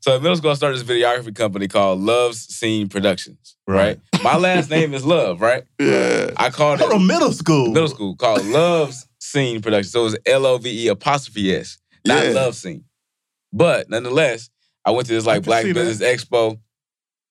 [0.02, 3.56] So in middle school, I started this videography company called Love's Scene Productions.
[3.65, 3.98] Right.
[4.22, 5.39] My last name is Love.
[5.39, 5.63] Right.
[5.80, 6.32] Yeah.
[6.36, 7.70] I called it on, middle school.
[7.70, 9.94] middle school called Love's Scene Productions.
[9.94, 12.32] So it was L O V E apostrophe S, not Yeah.
[12.32, 12.84] Love Scene.
[13.54, 14.50] But nonetheless,
[14.86, 15.84] I went to this like Black see that.
[15.84, 16.60] Business Expo,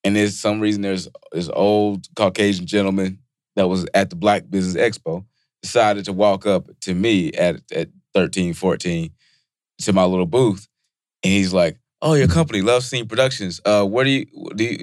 [0.03, 3.21] and there's some reason there's this old Caucasian gentleman
[3.57, 5.25] that was at the Black Business Expo
[5.63, 9.11] decided to walk up to me at at 13, 14
[9.83, 10.69] to my little booth,
[11.23, 13.61] and he's like, "Oh, your company, Love Scene Productions.
[13.65, 14.77] Uh, what do you do?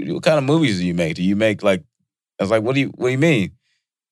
[0.00, 1.16] You, what kind of movies do you make?
[1.16, 1.82] Do you make like?"
[2.38, 3.52] I was like, "What do you What do you mean?"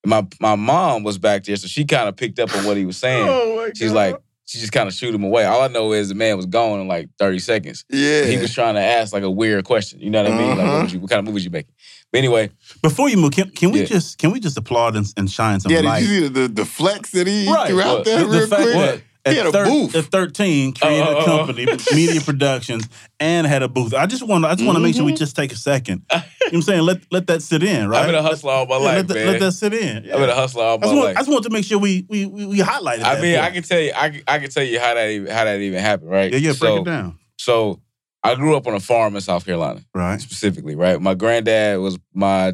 [0.05, 2.87] My my mom was back there, so she kind of picked up on what he
[2.87, 3.27] was saying.
[3.69, 3.97] Oh She's God.
[3.97, 5.45] like, she just kind of shoot him away.
[5.45, 7.85] All I know is the man was gone in like 30 seconds.
[7.91, 8.25] Yeah.
[8.25, 10.01] He was trying to ask like a weird question.
[10.01, 10.49] You know what I mean?
[10.57, 10.79] Like, Uh-huh.
[10.83, 11.75] what, you, what kind of movies you making?
[12.13, 12.51] But anyway,
[12.83, 13.87] Before you move, can, can we Yeah.
[13.87, 16.01] just can we just applaud and, and shine some yeah, light?
[16.01, 17.69] did you see the, the, the flex that he Right.
[17.69, 18.05] threw out What?
[18.05, 18.75] there the, the real fact quick?
[18.75, 19.95] that at, He had a thir- booth.
[19.95, 21.25] at 13 created Oh, a oh.
[21.25, 22.89] company, Media Productions,
[23.21, 23.95] and had a booth.
[23.95, 25.19] I just want to I just want to make sure we mm-hmm.
[25.19, 26.03] just take a second.
[26.47, 26.83] You know what I'm saying?
[26.83, 28.03] Let let that sit in, right?
[28.03, 29.27] I've been a hustler all my Yeah, life, let, that, man.
[29.27, 30.05] let that sit in.
[30.05, 30.15] Yeah.
[30.15, 31.17] I've been a hustler all my just, want, life.
[31.17, 33.21] I just want to make sure we we we, we highlighted I that.
[33.23, 35.45] mean, I can tell you, I, can- I can tell you how that even, how
[35.45, 36.31] that even happened, right?
[36.31, 37.19] Yeah, yeah, break so, it down.
[37.37, 37.81] So
[38.23, 41.01] I grew up on a farm in South Carolina, Right, specifically, right?
[41.01, 42.53] My granddad was my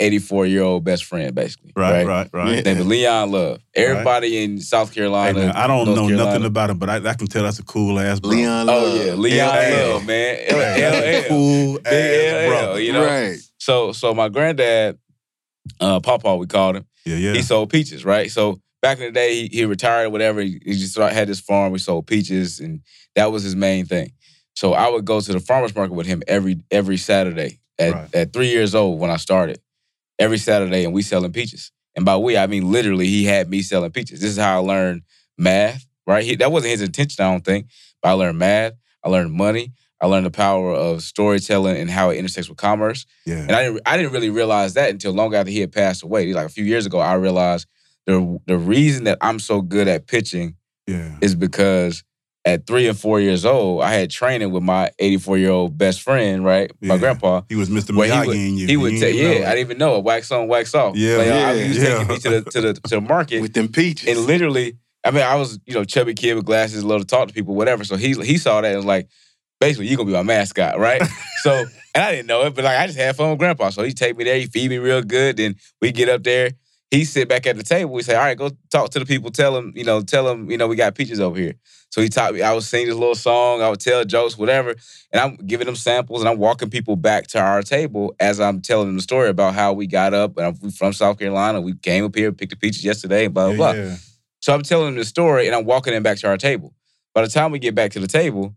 [0.00, 1.72] 84 year old best friend, basically.
[1.76, 2.54] right, right, right.
[2.56, 2.60] Yeah.
[2.62, 3.60] Name is Leon Love.
[3.74, 5.38] Everybody in South Hey, Carolina.
[5.38, 7.58] man, I don't North know Carolina, nothing about him, but I, I can tell that's
[7.58, 8.30] a cool ass bro.
[8.30, 8.82] Leon Love.
[8.82, 9.88] Oh yeah, Leon LL.
[9.92, 10.38] Love, man.
[10.48, 11.28] L- LL.
[11.28, 12.80] cool ass LL, brother.
[12.80, 13.06] you know.
[13.06, 13.38] Right.
[13.58, 14.98] So so my granddad,
[15.80, 16.86] uh, Pawpaw, we called him.
[17.04, 17.32] Yeah, yeah.
[17.34, 18.30] He sold peaches, right?
[18.30, 20.40] So back in the day, he, he retired or whatever.
[20.40, 21.72] He, he just had this farm.
[21.72, 22.80] We sold peaches, and
[23.16, 24.12] that was his main thing.
[24.54, 28.14] So I would go to the farmers market with him every every Saturday at, Right.
[28.14, 29.60] at three years old when I started.
[30.20, 31.72] Every Saturday, and we selling peaches.
[31.96, 34.20] And by we, I mean literally, he had me selling peaches.
[34.20, 35.02] This is how I learned
[35.36, 36.22] math, right?
[36.22, 37.66] He, that wasn't his intention, I don't think.
[38.02, 38.74] But I learned math.
[39.02, 39.72] I learned money.
[40.00, 43.04] I learned the power of storytelling and how it intersects with commerce.
[43.26, 43.40] yeah.
[43.40, 46.32] And I didn't I didn't really realize that until long after he had passed away.
[46.32, 47.66] Like a few years ago, I realized
[48.06, 50.56] the the reason that I'm so good at pitching
[50.86, 51.16] yeah.
[51.20, 52.02] is because
[52.44, 56.00] at three and four years old, I had training with my 84 year old best
[56.02, 56.70] friend, right?
[56.80, 57.42] My grandpa.
[57.48, 57.90] He was Mr.
[57.90, 58.66] Miyagi would, in you.
[58.66, 60.04] he would You take, didn't yeah, know I didn't even know it.
[60.04, 60.96] Wax on, wax off.
[60.96, 61.84] Yeah, like, I, yeah, he was yeah.
[61.98, 64.08] taking me to the to the to the market, With them peaches.
[64.08, 67.28] and literally, I mean, I was you know chubby kid with glasses, love to talk
[67.28, 67.84] to people, whatever.
[67.84, 69.08] So he he saw that and was like,
[69.60, 71.02] basically, you gonna be my mascot, right?
[71.42, 71.52] so,
[71.94, 73.68] and I didn't know it, but like I just had fun with Grandpa.
[73.70, 75.36] So he take me there, he feed me real good.
[75.36, 76.52] Then we get up there,
[76.90, 77.92] he sit back at the table.
[77.92, 79.30] We say, all right, go talk to the people.
[79.30, 81.54] Tell them, you know, tell them, you know, we got peaches over here.
[81.90, 82.42] So he taught me.
[82.42, 83.62] I would sing this little song.
[83.62, 84.74] I would tell jokes, whatever,
[85.12, 88.60] and I'm giving them samples and I'm walking people back to our table as I'm
[88.60, 90.36] telling them the story about how we got up.
[90.36, 91.60] And I'm from South Carolina.
[91.60, 93.72] We came up here, picked the peaches yesterday, blah blah blah.
[93.82, 93.96] Yeah, yeah.
[94.40, 96.74] So I'm telling them the story and I'm walking them back to our table.
[97.14, 98.54] By the time we get back to the table,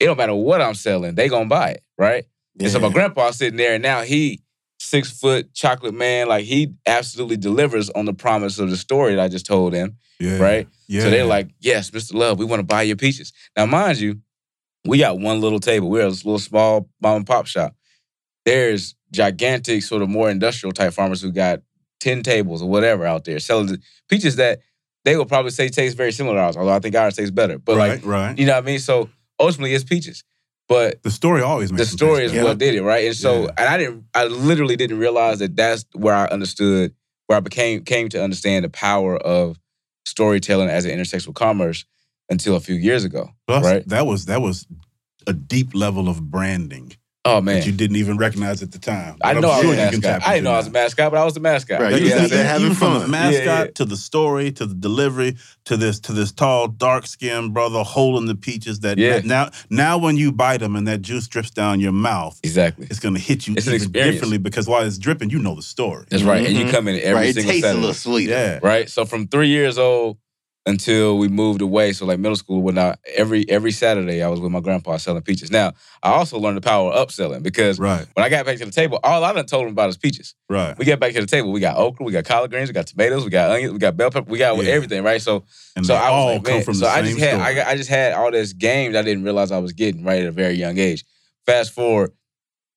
[0.00, 2.24] it don't matter what I'm selling, they gonna buy it, right?
[2.60, 2.92] And so my Yeah.
[2.92, 4.40] grandpa's sitting there and now he
[4.78, 6.28] six foot chocolate man.
[6.28, 9.96] Like he absolutely delivers on the promise of the story that I just told him.
[10.20, 10.38] Yeah.
[10.38, 10.68] Right?
[10.88, 11.02] Yeah.
[11.02, 12.14] So they're like, yes, Mr.
[12.14, 13.32] Love, we want to buy your peaches.
[13.56, 14.20] Now, mind you,
[14.84, 15.90] we got one little table.
[15.90, 17.74] We're a little small mom and pop shop.
[18.44, 21.60] There's gigantic, sort of more industrial type farmers who got
[22.00, 24.60] 10 tables or whatever out there selling the peaches that
[25.04, 27.58] they will probably say taste very similar to ours, although I think ours tastes better.
[27.58, 28.38] But right, like, right.
[28.38, 28.78] you know what I mean?
[28.78, 30.24] So ultimately it's peaches.
[30.68, 32.44] But The story always makes the story taste is better.
[32.44, 33.06] what did it, right?
[33.06, 33.50] And so, Yeah.
[33.56, 36.94] and I didn't, I literally didn't realize that that's where I understood,
[37.26, 39.58] where I became came to understand the power of
[40.04, 41.84] storytelling as it intersects with commerce
[42.28, 43.88] until a few years ago, Plus, right?
[43.88, 44.66] That was that was
[45.26, 46.92] a deep level of branding
[47.28, 49.16] Oh man, that you didn't even recognize at the time.
[49.22, 50.02] I know I'm I was a you can mascot.
[50.02, 51.80] tap I didn't know I was a mascot, but I was the mascot.
[51.80, 52.42] Right, you Yeah, was yeah.
[52.42, 53.02] having even from fun.
[53.02, 53.70] the mascot Yeah, yeah.
[53.74, 55.36] to the story to the delivery
[55.66, 59.20] to this to this tall dark skinned brother holding the peaches that, Yeah.
[59.24, 62.86] now now when you bite them and that juice drips down your mouth exactly.
[62.90, 65.62] it's going to hit you It's even differently because while it's dripping you know the
[65.62, 66.70] story That's right, and you Mhm.
[66.70, 68.30] come in every right, it single tastes a little sweeter.
[68.32, 68.88] yeah right?
[68.88, 70.16] So from three years old
[70.68, 74.38] until we moved away, so like middle school, when I every every Saturday I was
[74.40, 75.50] with my grandpa selling peaches.
[75.50, 78.64] Now I also learned the power of upselling because right when I got back to
[78.66, 80.34] the table, all I done told him about is peaches.
[80.48, 82.74] right We get back to the table, we got okra, we got collard greens, we
[82.74, 84.70] got tomatoes, we got onions, we got bell pepper, we got Yeah.
[84.70, 85.22] everything, right?
[85.22, 87.40] So and so I was all like, come from so the I same just had
[87.40, 90.20] I, got- I just had all this games I didn't realize I was getting right
[90.22, 91.04] at a very young age.
[91.46, 92.12] Fast forward,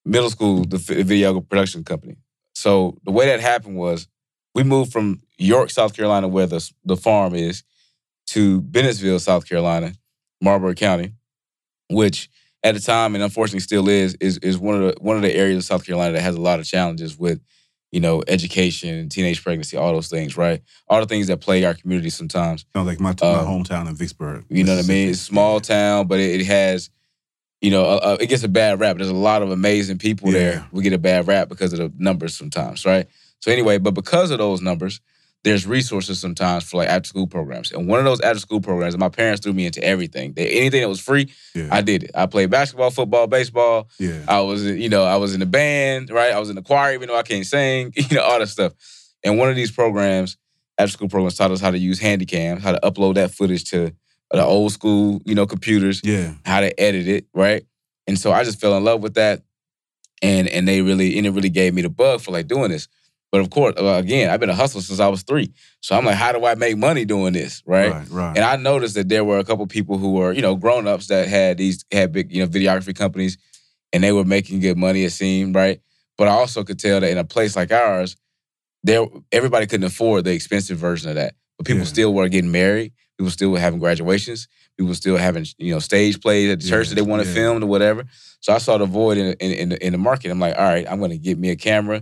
[0.06, 2.15] middle school, the video production company.
[2.56, 4.08] So the way that happened was
[4.56, 7.63] we moved from York, South Carolina, where the the farm is,
[8.31, 9.93] to Bennettsville, South Carolina,
[10.41, 11.13] Marlboro County,
[11.89, 12.29] which
[12.63, 15.35] at the time and unfortunately still is is is one of the one of the
[15.35, 17.41] areas of South Carolina that has a lot of challenges with
[17.91, 20.61] you know education, teenage pregnancy, all those things, right?
[20.87, 22.65] All the things that plague our community sometimes.
[22.73, 25.09] sounds like my, my Um, hometown in Vicksburg You know what I mean?
[25.09, 26.89] It's a small town, but it, it has,
[27.59, 28.95] you know, uh, it gets a bad rap.
[28.95, 30.39] There's a lot of amazing people Yeah.
[30.39, 30.67] there.
[30.71, 33.07] We get a bad rap because of the numbers sometimes, right?
[33.41, 35.01] So anyway, but because of those numbers,
[35.43, 37.71] there's resources sometimes for like after school programs.
[37.71, 40.34] And one of those after school programs, my parents threw me into everything.
[40.34, 42.12] They, anything that was free, yeah I did it.
[42.13, 43.89] I played basketball, football, baseball.
[43.99, 46.32] yeah I was, you know, I was in the band, right?
[46.32, 48.73] I was in the choir, even though I can't sing, you know, all that stuff.
[49.23, 50.38] And one of these programs,
[50.77, 53.91] after school programs, taught us how to use handycams, how to upload that footage to
[54.32, 57.63] the old school, you know, computers, yeah how to edit it, right?
[58.08, 59.41] And so I just fell in love with that,
[60.21, 62.88] and and they really, and it really gave me the bug for like doing this.
[63.31, 66.05] But of course, uh, again, I've been a hustler since I was three, so I'm
[66.05, 67.91] like, how do I make money doing this, right?
[67.91, 70.55] right right And I noticed that there were a couple people who were, you know,
[70.55, 73.37] grown ups that had these had big, you know, videography companies,
[73.93, 75.05] and they were making good money.
[75.05, 75.79] It seemed right,
[76.17, 78.17] but I also could tell that in a place like ours,
[78.83, 81.35] there everybody couldn't afford the expensive version of that.
[81.57, 81.87] But people Yeah.
[81.87, 82.91] still were getting married.
[83.17, 84.47] People still were having graduations.
[84.77, 87.33] People still having, you know, stage plays at the church that they wanted yeah.
[87.33, 88.05] filmed or whatever.
[88.39, 90.31] So I saw the void in in, in, the, in the market.
[90.31, 92.01] I'm like, all right, I'm going to get me a camera.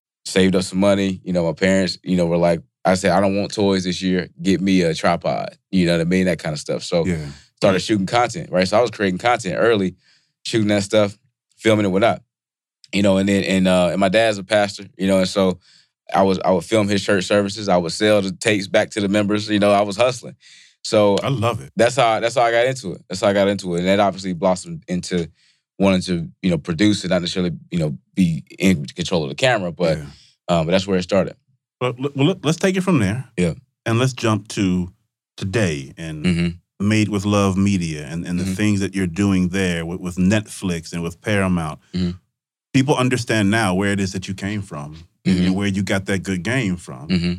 [0.25, 1.21] Saved up some money.
[1.23, 4.01] You know, my parents, you know, were like, I said, I don't want toys this
[4.01, 4.29] year.
[4.41, 5.57] Get me a tripod.
[5.69, 6.25] You know what I mean?
[6.25, 6.83] That kind of stuff.
[6.83, 7.27] So yeah
[7.61, 8.67] started shooting content, right?
[8.67, 9.95] So I was creating content early,
[10.43, 11.15] shooting that stuff,
[11.57, 12.23] filming it, whatnot.
[12.91, 15.59] You know, and then and uh and my dad's a pastor, you know, and so
[16.13, 17.69] I was I would film his church services.
[17.69, 19.47] I would sell the tapes back to the members.
[19.47, 20.35] You know, I was hustling.
[20.83, 23.03] So I love it that's how that's how I got into it.
[23.07, 25.29] That's how I got into it, and that obviously blossomed into
[25.81, 29.35] wanting to you know produce and not necessarily you know be in control of the
[29.35, 30.03] camera, but yeah.
[30.47, 31.35] um, but that's where it started.
[31.81, 33.19] Well, well, let- let's take it from there.
[33.37, 33.53] Yeah.
[33.85, 34.91] And let's jump to
[35.37, 36.47] today and hmm
[36.79, 38.55] Made with Love Media and, and the Mhm.
[38.55, 41.79] things that you're doing there with, with Netflix and with Paramount.
[41.93, 42.17] Mhm.
[42.73, 45.45] People understand now where it is that you came from and- Mhm.
[45.45, 47.07] and where you got that good game from.
[47.09, 47.33] hmm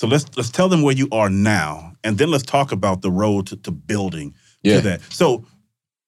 [0.00, 3.10] So let's let's tell them where you are now, and then let's talk about the
[3.10, 4.76] road to, to building Yeah.
[4.76, 5.00] to that.
[5.12, 5.44] So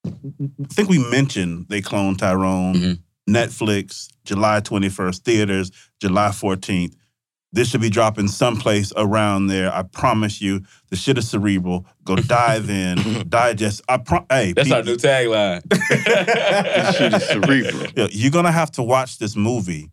[0.06, 2.74] I think we mentioned they cloned Tyrone.
[2.74, 2.98] Mhm.
[3.28, 6.94] Netflix, July 21st, theaters, July 14th.
[7.52, 9.72] This should be dropping someplace around there.
[9.74, 10.62] I promise you.
[10.90, 11.86] The shit is cerebral.
[12.04, 13.82] Go dive in, digest.
[13.88, 15.62] I pro- hey, That's people- our new tagline.
[15.70, 17.86] This shit is cerebral.
[17.96, 19.90] Yeah, you're gonna have to watch this movie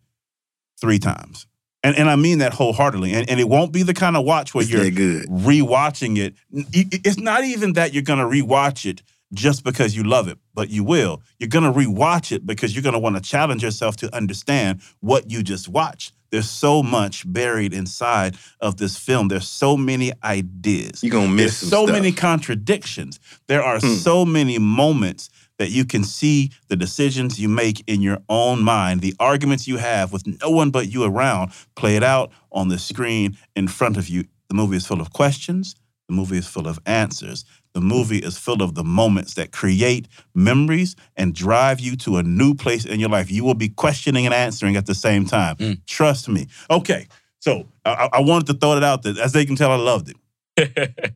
[0.80, 1.47] three times.
[1.84, 3.14] And and I mean that wholeheartedly.
[3.14, 5.26] And and it won't be the kind of watch where It's you're good.
[5.28, 6.36] rewatching it.
[6.51, 9.01] It- It's not even that you're gonna rewatch it
[9.34, 11.22] just because you love it, but you will.
[11.40, 14.82] You're going to rewatch it because you're going to want to challenge yourself to understand
[15.00, 16.14] what you just watched.
[16.32, 19.28] There's so much buried inside of this film.
[19.28, 21.04] There's so many ideas.
[21.04, 21.96] You're gonna miss There's some so stuff.
[21.96, 23.20] many contradictions.
[23.48, 23.94] There are Hmm.
[23.98, 25.30] so many moments
[25.60, 29.78] that you can see the decisions you make in your own mind, the arguments you
[29.78, 33.96] have with no one but you around, play it out on the screen in front
[33.98, 34.24] of you.
[34.50, 35.76] The movie is full of questions.
[36.10, 37.46] The movie is full of answers.
[37.74, 42.24] The movie is full of the moments that create memories and drive you to a
[42.24, 43.32] new place in your life.
[43.32, 45.55] You will be questioning and answering at the same time.
[45.57, 45.86] Mm.
[45.88, 46.47] Trust me.
[46.69, 47.07] Okay,
[47.39, 49.15] so I, I- I wanted to throw it out there.
[49.21, 50.13] As they can tell, I loved
[50.57, 51.13] it.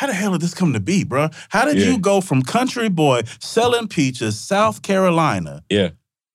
[0.00, 1.28] How the hell did this come to be, bro?
[1.50, 1.90] How did Yeah.
[1.90, 5.90] you go from country boy selling peaches, South Carolina, Yeah.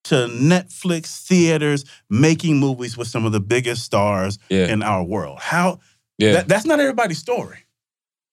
[0.06, 4.68] to Netflix theaters making movies with some of the biggest stars Yeah.
[4.68, 5.40] in our world?
[5.42, 5.80] How?
[6.20, 6.34] Yeah.
[6.34, 7.58] That, that's not everybody's story.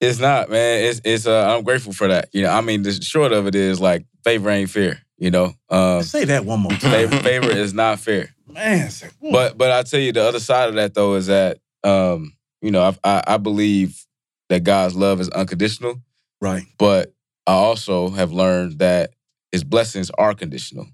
[0.02, 0.84] It's not, man.
[0.84, 1.26] It's it's.
[1.26, 2.28] Uh, I'm grateful for that.
[2.32, 5.00] You know, I mean, the short of it is like favor ain't fair.
[5.16, 6.90] You know, um, Say that one more time.
[7.08, 8.34] favor, favor is not fair.
[8.48, 11.58] Man, say- But but I tell you, the other side of that though is that
[11.84, 14.04] um, you know I, I I believe
[14.48, 16.02] that God's love is unconditional,
[16.40, 16.64] right.
[16.78, 17.14] but
[17.46, 19.12] I also have learned that
[19.52, 20.86] His blessings are conditional.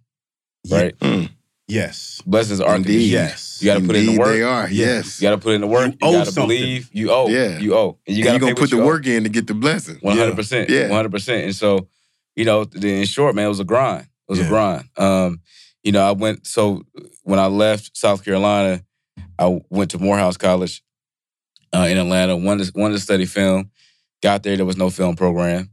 [0.70, 0.94] Right,
[1.68, 2.22] Yes.
[2.26, 2.92] blessings are Indeed.
[3.12, 3.22] conditional.
[3.24, 3.58] Yes.
[3.60, 4.28] You got to put in the work.
[4.28, 5.20] they are, yes.
[5.20, 5.92] You got to put in the work.
[5.92, 6.90] You You, owe got to believe.
[6.92, 7.28] You owe.
[7.28, 7.58] Yeah.
[7.58, 7.98] You owe.
[8.06, 9.98] And you And got you're to gonna put the work in to get the blessing.
[10.00, 10.70] One hundred percent.
[10.70, 10.82] Yeah.
[10.88, 11.44] One hundred percent.
[11.44, 11.88] And so,
[12.36, 14.02] you know, in short, man, it was a grind.
[14.04, 14.46] It was Yeah.
[14.46, 14.84] a grind.
[14.96, 15.40] Um,
[15.82, 16.46] you know, I went.
[16.46, 16.84] So
[17.22, 18.82] when I left South Carolina,
[19.38, 20.82] I went to Morehouse College
[21.74, 22.36] uh, in Atlanta.
[22.36, 23.70] Wanted to, wanted to study film.
[24.22, 25.70] Got there, there was no film program,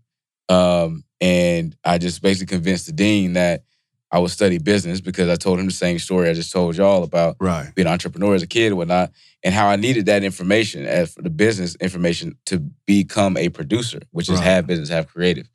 [0.50, 3.64] um, and I just basically convinced the dean that
[4.12, 7.04] I would study business because I told him the same story I just told y'all
[7.04, 7.74] about Right.
[7.76, 9.12] being an entrepreneur as a kid and whatnot,
[9.44, 14.30] and how I needed that information as the business information to become a producer, which
[14.30, 14.44] is Right.
[14.46, 15.50] have business, have creative.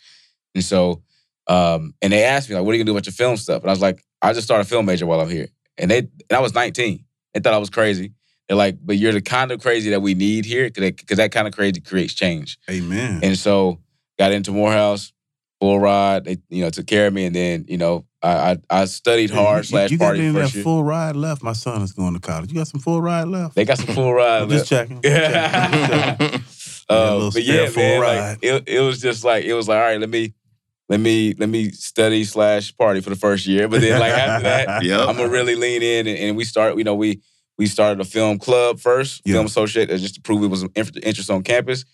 [0.55, 1.03] And so,
[1.47, 3.63] um, and they asked me like, "What are you gonna do about your film stuff?"
[3.63, 5.49] And I was like, "I just started a film major while I'm here."
[5.79, 7.05] And they, and I was 19.
[7.33, 8.13] They thought I was crazy.
[8.49, 11.47] They're like, "But you're the kind of crazy that we need here, because that kind
[11.47, 13.21] of crazy creates change." Amen.
[13.23, 13.79] And so,
[14.19, 15.13] got into Morehouse,
[15.61, 16.25] full ride.
[16.25, 19.31] They, you know, took care of me, and then, you know, I I, I studied
[19.31, 21.43] hard you, slash you got party any of first that full ride left?
[21.43, 22.51] My son is going to college.
[22.51, 23.55] You got some full ride left?
[23.55, 24.41] They got some full ride.
[24.41, 24.51] Left.
[24.53, 25.01] Just checking.
[25.03, 26.39] Yeah,
[26.89, 28.19] Uh, but yeah, full man, ride.
[28.31, 30.35] like it, it was just like it was like all right, let me,
[30.89, 34.43] let me, let me study slash party for the first year, but then like after
[34.43, 35.09] that, Yep.
[35.09, 36.77] I'm gonna really lean in and, and we start.
[36.77, 37.21] You know, we
[37.59, 41.31] we started a film club first, film associate, just to prove it was an interest
[41.31, 41.85] on campus.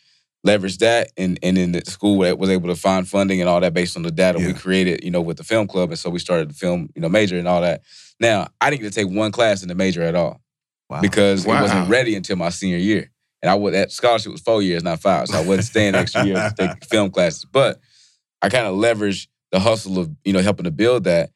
[0.45, 3.75] Leveraged that, and and then the school was able to find funding and all that
[3.75, 5.03] based on the data we created.
[5.03, 7.37] You know, with the film club, and so we started the film, you know, major
[7.39, 7.83] and all that.
[8.21, 10.41] Now I didn't get to take one class in the major at all
[10.89, 11.01] Wow.
[11.01, 13.11] because it wasn't ready until my senior year.
[13.43, 15.29] And I would that scholarship was four years, not five.
[15.29, 17.45] So I wasn't staying the extra year to take film classes.
[17.45, 17.81] But
[18.41, 21.31] I kind of leveraged the hustle of, you know, helping to build that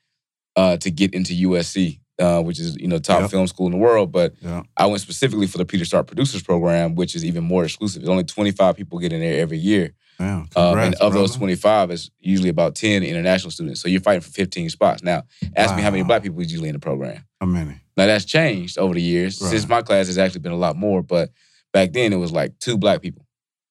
[0.56, 3.30] uh, to get into USC, uh, which is, you know, top Yep.
[3.30, 4.12] film school in the world.
[4.12, 4.62] But Yeah.
[4.76, 8.02] I went specifically for the Peter Stark Producers Program, which is even more exclusive.
[8.02, 9.94] There's only 25 people get in there every year.
[10.18, 13.80] Damn, Um, and congrats, of those 25, it's usually about 10 international students.
[13.80, 15.02] So you're fighting for 15 spots.
[15.02, 15.22] Now,
[15.56, 17.24] ask me how many black people is usually in the program.
[17.40, 17.80] How many?
[17.96, 19.38] Now that's changed over the years.
[19.38, 21.30] Since my class has actually been a lot more, but
[21.72, 23.24] back then it was like two black people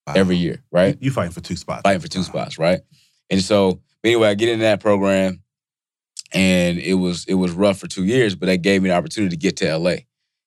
[0.07, 0.13] Wow.
[0.15, 0.95] every year, right?
[0.99, 1.81] You, you fighting for two spots.
[1.83, 2.25] Fighting for two Wow.
[2.25, 2.79] spots, right?
[3.29, 5.43] And so anyway, I get into that program,
[6.33, 9.35] and it was it was rough for two years, but that gave me the opportunity
[9.35, 9.95] to get to LA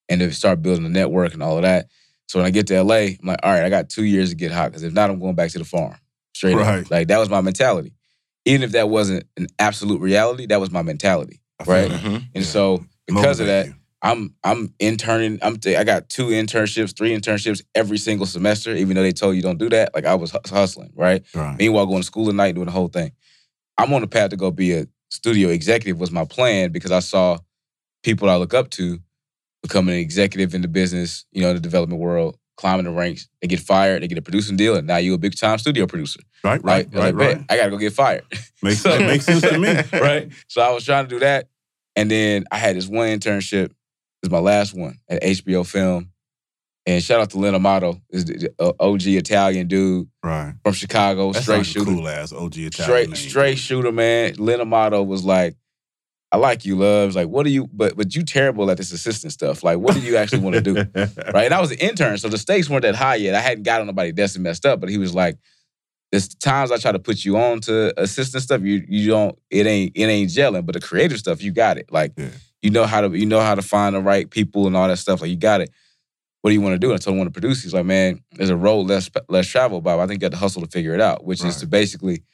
[0.08, 1.88] and to start building a network and all of that.
[2.28, 4.36] So when I get to LA, I'm like, all right, I got two years to
[4.36, 5.96] get hot because if not, I'm going back to the farm.
[6.34, 6.84] Straight Right.
[6.84, 7.92] up, like that was my mentality.
[8.44, 11.90] Even if that wasn't an absolute reality, that was my mentality, I right?
[11.90, 12.00] that.
[12.02, 12.14] Mhm.
[12.34, 12.50] And Yeah.
[12.50, 13.74] so because of that, you.
[14.04, 15.38] I'm I'm interning.
[15.42, 18.74] I'm t- I got two internships, three internships every single semester.
[18.74, 21.22] Even though they told you don't do that, like I was hustling, right?
[21.34, 21.56] Right.
[21.58, 23.12] Meanwhile, going to school at night, doing the whole thing.
[23.78, 26.00] I'm on the path to go be a studio executive.
[26.00, 27.38] Was my plan because I saw
[28.02, 28.98] people I look up to
[29.62, 33.28] becoming an executive in the business, you know, in the development world, climbing the ranks.
[33.40, 35.86] They get fired, they get a producing deal, and now you're a big time studio
[35.86, 36.20] producer.
[36.42, 37.46] Right, right, Like, I right, like, right.
[37.48, 38.24] I gotta go get fired.
[38.62, 39.74] Makes, So- makes sense to me.
[40.00, 40.32] right?
[40.48, 41.48] So I was trying to do that.
[41.94, 43.70] And then I had this one internship.
[44.22, 46.11] Is my last one at HBO Film.
[46.84, 50.54] And shout out to Len Amato, is the uh, OG Italian dude Right.
[50.64, 51.84] from Chicago, That's straight like shooter.
[51.92, 53.16] cool ass OG Italian straight name.
[53.16, 54.34] straight shooter, man.
[54.38, 55.54] Len Amato was like,
[56.32, 57.14] I like you, loves.
[57.14, 59.62] Like, what do you but but you terrible at this assistant stuff.
[59.62, 60.74] Like, what do you actually want to do?
[60.94, 61.44] right?
[61.44, 63.34] And I was an intern, so the stakes weren't that high yet.
[63.34, 65.36] I hadn't got on nobody's desk and messed up, but he was like,
[66.10, 68.62] "There's times I try to put you on to assistant stuff.
[68.62, 69.38] You you don't.
[69.50, 71.92] It ain't it ain't gelling, but the creative stuff, you got it.
[71.92, 72.28] Like Yeah.
[72.62, 74.96] you know how to you know how to find the right people and all that
[74.98, 75.20] stuff.
[75.20, 75.70] Like you got it.
[76.42, 76.90] What do you want to do?
[76.90, 77.62] And I told him I want to produce.
[77.62, 79.94] He's like, man, there's a road less less traveled by.
[79.94, 82.24] I think you got to hustle to figure it out, which is to basically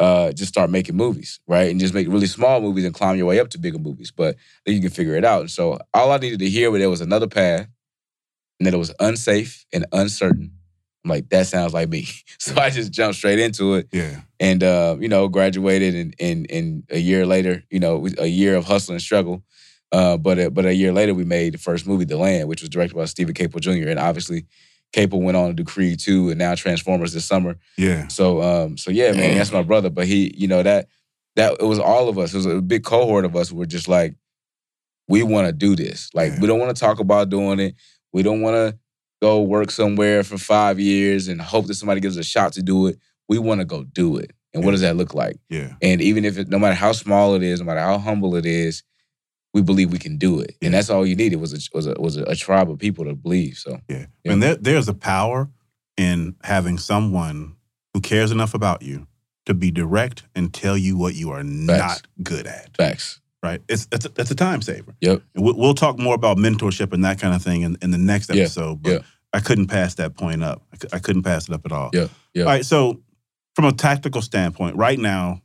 [0.00, 1.70] uh, just start making movies, right?
[1.70, 4.10] And just make really small movies and climb your way up to bigger movies.
[4.10, 4.36] But
[4.66, 5.42] then you can figure it out.
[5.42, 7.68] And so all I needed to hear was there was another path
[8.58, 10.52] and that it was unsafe and uncertain.
[11.04, 12.08] I'm like, that sounds like me.
[12.38, 13.88] So I just jumped straight into it.
[13.90, 14.20] Yeah.
[14.38, 18.54] And uh, you know, graduated and and and a year later, you know, a year
[18.56, 19.42] of hustle and struggle.
[19.94, 22.62] Uh, but a, but a year later, we made the first movie, The Land, which
[22.62, 23.88] was directed by Stephen Caple Jr.
[23.88, 24.46] And obviously,
[24.92, 27.56] Caple went on to do Creed 2 and now Transformers this summer.
[27.78, 28.08] Yeah.
[28.08, 29.90] So um, so yeah, man, that's my brother.
[29.90, 30.88] But he, you know, that
[31.36, 32.34] that it was all of us.
[32.34, 34.16] It was a big cohort of us who were just like,
[35.06, 36.10] we want to do this.
[36.12, 37.76] Like, we don't want to talk about doing it.
[38.12, 38.78] We don't want to
[39.22, 42.62] go work somewhere for five years and hope that somebody gives us a shot to
[42.62, 42.98] do it.
[43.28, 44.32] We want to go do it.
[44.52, 45.38] And what does that look like?
[45.48, 45.74] Yeah.
[45.82, 48.46] And even if it, no matter how small it is, no matter how humble it
[48.46, 48.82] is,
[49.54, 50.56] we believe we can do it.
[50.60, 53.04] And that's all you needed was a, was a, was a, a tribe of people
[53.04, 53.56] to believe.
[53.56, 54.06] So Yeah.
[54.24, 55.48] And there, there's a power
[55.96, 57.54] in having someone
[57.94, 59.06] who cares enough about you
[59.46, 62.76] to be direct and tell you what you are not good at.
[62.76, 63.20] Facts.
[63.42, 63.60] Right?
[63.68, 64.96] It's it's a, it's a time saver.
[65.00, 65.22] Yep.
[65.36, 68.34] We'll, we'll talk more about mentorship and that kind of thing in, in the next
[68.34, 68.42] Yeah.
[68.42, 68.82] episode.
[68.82, 68.98] But Yeah.
[69.32, 70.62] I couldn't pass that point up.
[70.92, 71.90] I, couldn't pass it up at all.
[71.92, 72.08] Yeah.
[72.34, 72.44] Yeah.
[72.44, 72.64] All right.
[72.64, 73.02] So,
[73.54, 75.42] from a tactical standpoint, right now,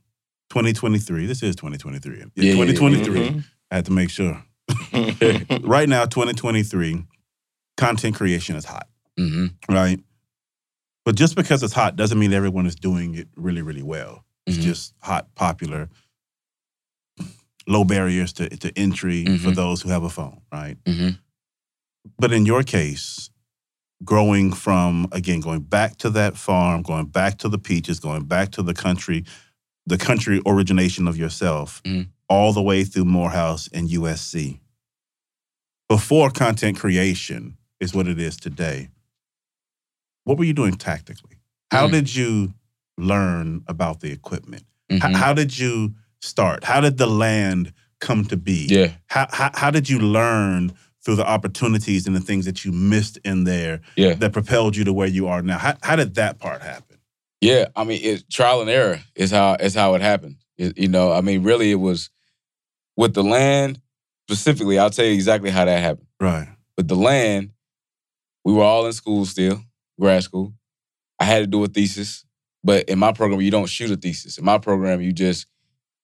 [0.51, 2.17] 2023, this is 2023.
[2.17, 2.51] Yeah, yeah, yeah.
[2.53, 3.19] 2023.
[3.19, 3.39] Mm-hmm.
[3.71, 4.43] I had to make sure.
[5.63, 7.03] right now, 2023,
[7.77, 8.87] content creation is hot.
[9.19, 9.73] Mm-hmm.
[9.73, 9.99] Right.
[11.05, 14.23] But just because it's hot doesn't mean everyone is doing it really, really well.
[14.45, 14.61] It's Mhm.
[14.63, 15.89] just hot, popular,
[17.67, 19.55] low barriers to, to entry for Mhm.
[19.55, 20.77] those who have a phone, right?
[20.85, 21.09] Mm-hmm.
[22.17, 23.29] But in your case,
[24.03, 28.51] growing from, again, going back to that farm, going back to the peaches, going back
[28.53, 29.25] to the country,
[29.85, 32.07] the country origination of yourself, Mhm.
[32.29, 34.59] All the way through Morehouse and USC.
[35.87, 38.89] Before content creation is what it is today,
[40.23, 41.37] what were you doing tactically?
[41.71, 41.91] How Mm.
[41.91, 42.53] did you
[42.97, 44.63] learn about the equipment?
[44.91, 45.15] H- Mhm.
[45.15, 46.63] how did you start?
[46.63, 48.67] How did the land come to be?
[48.69, 48.91] Yeah.
[49.07, 50.73] How, how, how did you learn
[51.03, 54.13] through the opportunities and the things that you missed in there Yeah.
[54.15, 55.57] that propelled you to where you are now?
[55.57, 56.97] How, how did that part happen?
[57.41, 60.35] Yeah, I mean, it, trial and error is how is how it happened.
[60.57, 62.09] It- you know, I mean, really, it was
[62.99, 63.79] with the land
[64.27, 64.77] specifically.
[64.77, 66.07] I'll tell you exactly how that happened.
[66.19, 66.49] Right.
[66.75, 67.51] With the land,
[68.43, 69.63] we were all in school still,
[69.97, 70.53] grad school.
[71.17, 72.25] I had to do a thesis,
[72.61, 74.37] but in my program, you don't shoot a thesis.
[74.37, 75.47] In my program, you just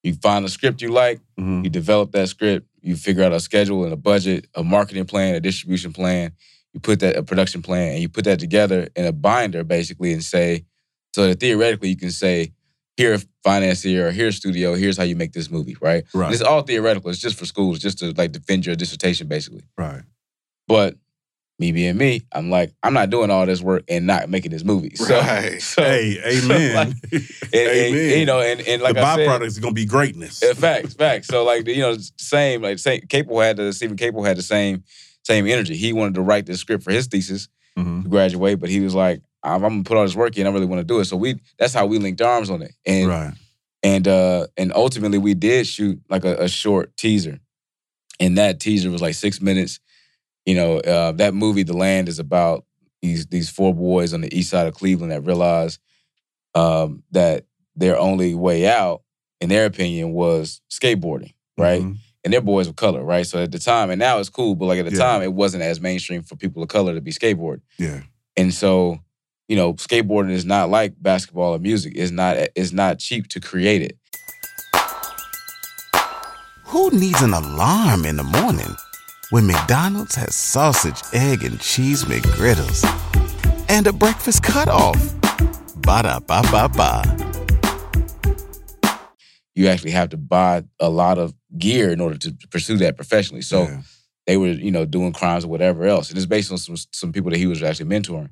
[0.03, 1.65] you find a script you like, mm-hmm.
[1.65, 5.35] you develop that script, you figure out a schedule and a budget, a marketing plan,
[5.35, 6.31] a distribution plan.
[6.71, 10.13] You put that a production plan, and you put that together in a binder, basically,
[10.13, 10.63] and say,
[11.13, 12.53] so that theoretically you can say,
[12.97, 16.03] here financier, or here studio, here's how you make this movie, right?
[16.13, 16.25] Right.
[16.27, 17.09] And it's all theoretical.
[17.09, 19.63] It's just for schools, just to like defend your dissertation, basically.
[19.77, 20.01] Right.
[20.67, 20.95] But
[21.59, 24.63] me being me, I'm like, I'm not doing all this work and not making this
[24.63, 24.95] movie.
[24.95, 25.61] So, Right.
[25.61, 26.75] so hey, so, amen.
[26.75, 27.23] like, and,
[27.53, 28.19] and, Amen.
[28.19, 30.41] you know, and, and like the I said, is going to be greatness.
[30.43, 31.27] uh, facts, facts.
[31.27, 33.01] So like you know, same like same.
[33.01, 34.83] Caple had the Stephen Caple had the same
[35.23, 35.75] same energy.
[35.75, 38.03] He wanted to write the script for his thesis Mm-hmm.
[38.03, 40.47] to graduate, but he was like, I'm, I'm gonna put all this work in.
[40.47, 41.05] I really want to do it.
[41.05, 42.73] So we that's how we linked arms on it.
[42.85, 43.33] And right.
[43.83, 47.39] and uh and ultimately we did shoot like a, a short teaser,
[48.19, 49.79] and that teaser was like six minutes.
[50.45, 52.65] You know, uh, that movie, The Land, is about
[53.01, 55.79] these these four boys on the east side of Cleveland that realize
[56.53, 59.01] um, that their only way out,
[59.41, 61.81] in their opinion, was skateboarding, right?
[61.81, 61.97] Mhm.
[62.23, 63.25] And they're boys of color, right?
[63.25, 64.97] So at the time, and now it's cool, but like at the Yeah.
[64.99, 67.61] time, it wasn't as mainstream for people of color to be skateboard.
[67.77, 68.01] Yeah.
[68.37, 68.99] And so,
[69.47, 71.93] you know, skateboarding is not like basketball or music.
[71.95, 73.97] It's not it's not cheap to create it.
[76.65, 78.75] Who needs an alarm in the morning
[79.29, 82.83] when McDonald's has sausage, egg, and cheese McGriddles
[83.69, 85.13] and a breakfast cutoff?
[85.77, 87.03] Ba da ba ba ba.
[89.53, 93.41] You actually have to buy a lot of gear in order to pursue that professionally.
[93.41, 93.69] So
[94.25, 96.09] they were, you know, doing crimes or whatever else.
[96.09, 98.31] And it's based on some some people that he was actually mentoring.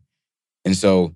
[0.65, 1.15] And so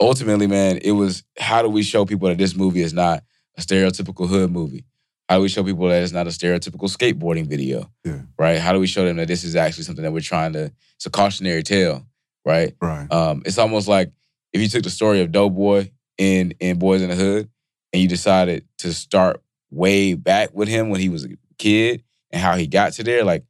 [0.00, 3.22] ultimately, man, it was how do we show people that this movie is not
[3.56, 4.84] a stereotypical hood movie?
[5.28, 7.90] How do we show people that it's not a stereotypical skateboarding video?
[8.04, 8.22] Yeah.
[8.38, 8.58] Right?
[8.58, 11.06] How do we show them that this is actually something that we're trying to, it's
[11.06, 12.06] a cautionary tale,
[12.46, 12.74] right?
[12.80, 13.10] Right.
[13.12, 14.10] Um, it's almost like
[14.52, 17.48] if you took the story of Doughboy in in Boyz n the Hood
[17.92, 22.40] and you decided to start way back with him when he was a kid and
[22.40, 23.44] how he got to there, like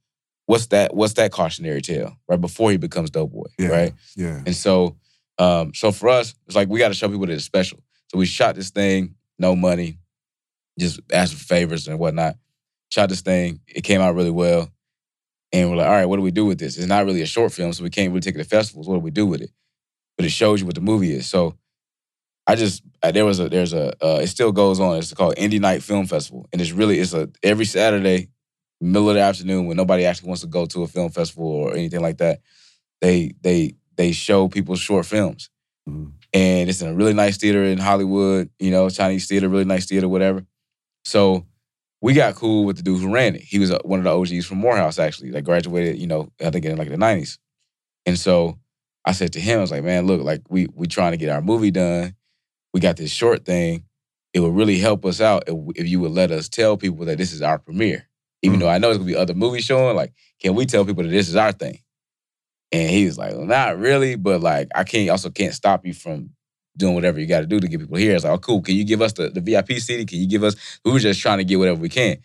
[0.47, 3.69] what's that what's that cautionary tale right before he becomes Doughboy, Yeah.
[3.69, 3.93] right?
[4.17, 4.43] Yeah.
[4.45, 4.97] And so,
[5.39, 7.83] um, so for us, it's like we got to show people that it's special.
[8.09, 9.99] So we shot this thing, no money,
[10.79, 12.37] just asked for favors and whatnot.
[12.91, 13.61] Shot this thing.
[13.67, 14.71] It came out really well.
[15.53, 16.77] And we're like, all right, what do we do with this?
[16.77, 18.89] It's not really a short film, so we can't really take it to festivals.
[18.89, 19.51] What do we do with it?
[20.17, 21.27] But it shows you what the movie is.
[21.27, 21.57] So
[22.47, 24.97] I just there was a there's a uh, it still goes on.
[24.97, 28.29] It's called Indie Night Film Festival, and it's really it's a every Saturday,
[28.81, 31.75] middle of the afternoon when nobody actually wants to go to a film festival or
[31.75, 32.41] anything like that.
[33.01, 35.51] They they they show people short films,
[36.33, 38.49] and it's in a really nice theater in Hollywood.
[38.59, 40.47] You know, Chinese theater, really nice theater, whatever.
[41.05, 41.45] So
[42.01, 43.43] we got cool with the dude who ran it.
[43.43, 46.51] He was uh, one of the OGs from Morehouse, actually, that graduated, you know, I
[46.51, 47.39] think in like the 90s.
[48.07, 48.59] And so
[49.05, 51.31] I said to him, I was like, man, look, like we we trying to get
[51.31, 52.15] our movie done.
[52.73, 53.85] We got this short thing.
[54.33, 57.19] It would really help us out if, if you would let us tell people that
[57.19, 58.09] this is our premiere.
[58.43, 61.03] Even though I know there's gonna be other movies showing, like, can we tell people
[61.03, 61.81] that this is our thing?
[62.71, 65.95] And he was like, well, not really, but like I can't also can't stop you
[65.95, 66.31] from
[66.77, 68.15] doing whatever you got to do to get people here.
[68.15, 68.63] It's like, oh, cool.
[68.63, 70.07] Can you give us the, the VIP seating?
[70.07, 70.55] Can you give us?
[70.85, 72.19] We were just trying to get whatever we can.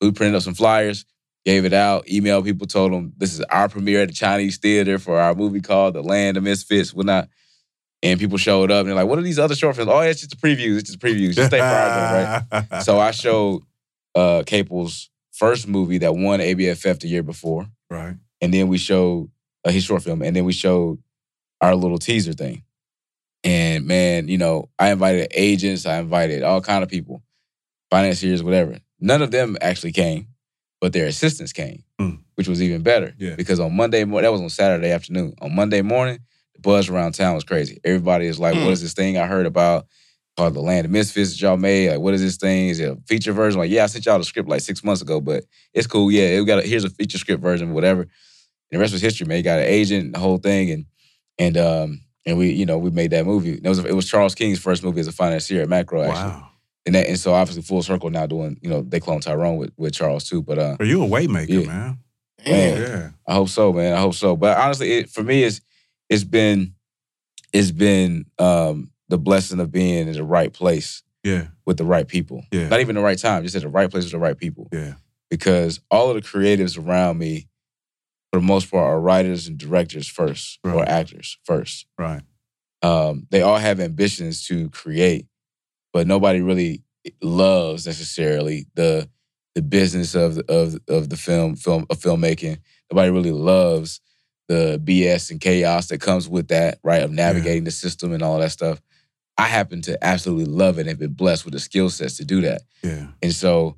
[0.00, 1.04] We printed up some flyers,
[1.44, 4.98] gave it out, emailed people, told them this is our premiere at the Chinese Theater
[4.98, 7.28] for our movie called The Land of Misfits, whatnot.
[8.02, 9.90] And people showed up and they're like, what are these other short films?
[9.92, 10.78] Oh, it's just a preview.
[10.78, 11.34] It's just previews.
[11.34, 12.82] Just stay far right?
[12.82, 13.62] So I showed
[14.14, 17.66] uh Caple's first movie that won ABFF the year before.
[17.90, 18.16] Right.
[18.40, 19.30] And then we showed
[19.64, 20.22] uh, his short film.
[20.22, 20.98] And then we showed
[21.60, 22.62] our little teaser thing.
[23.44, 27.22] And man, you know, I invited agents, I invited all kind of people,
[27.90, 28.78] financiers, whatever.
[29.00, 30.28] None of them actually came,
[30.80, 31.84] but their assistants came,
[32.34, 33.14] which was even better.
[33.18, 33.34] Yeah.
[33.36, 35.34] Because on Monday morning, that was on Saturday afternoon.
[35.40, 36.18] On Monday morning,
[36.54, 37.80] the buzz around town was crazy.
[37.84, 38.64] Everybody is like, Mm.
[38.64, 39.86] what is this thing I heard about
[40.36, 41.90] called The Land of Misfits that y'all made?
[41.90, 42.68] Like, what is this thing?
[42.68, 43.58] Is it a feature version?
[43.58, 46.10] like, yeah, I sent y'all the script like six months ago, but it's cool.
[46.12, 48.06] Yeah, it got a, here's a feature script version, whatever.
[48.70, 49.38] And the rest was history, man.
[49.38, 50.86] You got an agent, the whole thing, and
[51.38, 53.54] and um and we, you know, we made that movie.
[53.62, 56.30] It was it was Charles King's first movie as a financier at Macro, actually.
[56.30, 56.46] Wow.
[56.86, 59.72] And that and so obviously full circle now doing, you know, they clone Tyrone with,
[59.76, 60.42] with Charles too.
[60.42, 61.66] But uh Are you a waymaker, Yeah.
[61.66, 61.98] man?
[62.46, 63.10] Man, Yeah.
[63.26, 63.92] I hope so, man.
[63.94, 64.34] I hope so.
[64.36, 65.60] But honestly, it, for me, it's
[66.08, 66.74] it's been
[67.52, 71.48] it's been um, the blessing of being in the right place Yeah.
[71.66, 72.44] with the right people.
[72.52, 72.68] Yeah.
[72.68, 74.68] Not even the right time, just at the right place with the right people.
[74.72, 74.94] Yeah.
[75.28, 77.48] Because all of the creatives around me,
[78.32, 81.86] for the most part, are writers and directors first, or actors first.
[81.98, 82.22] Right.
[82.82, 85.26] Um, they all have ambitions to create,
[85.92, 86.82] but nobody really
[87.22, 89.08] loves necessarily the
[89.54, 92.58] the business of of of the film film of filmmaking.
[92.90, 94.00] Nobody really loves
[94.48, 97.02] the BS and chaos that comes with that, right?
[97.02, 98.80] Of navigating the system and all that stuff.
[99.38, 102.24] I happen to absolutely love it and have been blessed with the skill sets to
[102.24, 102.62] do that.
[102.82, 103.06] Yeah.
[103.22, 103.76] And so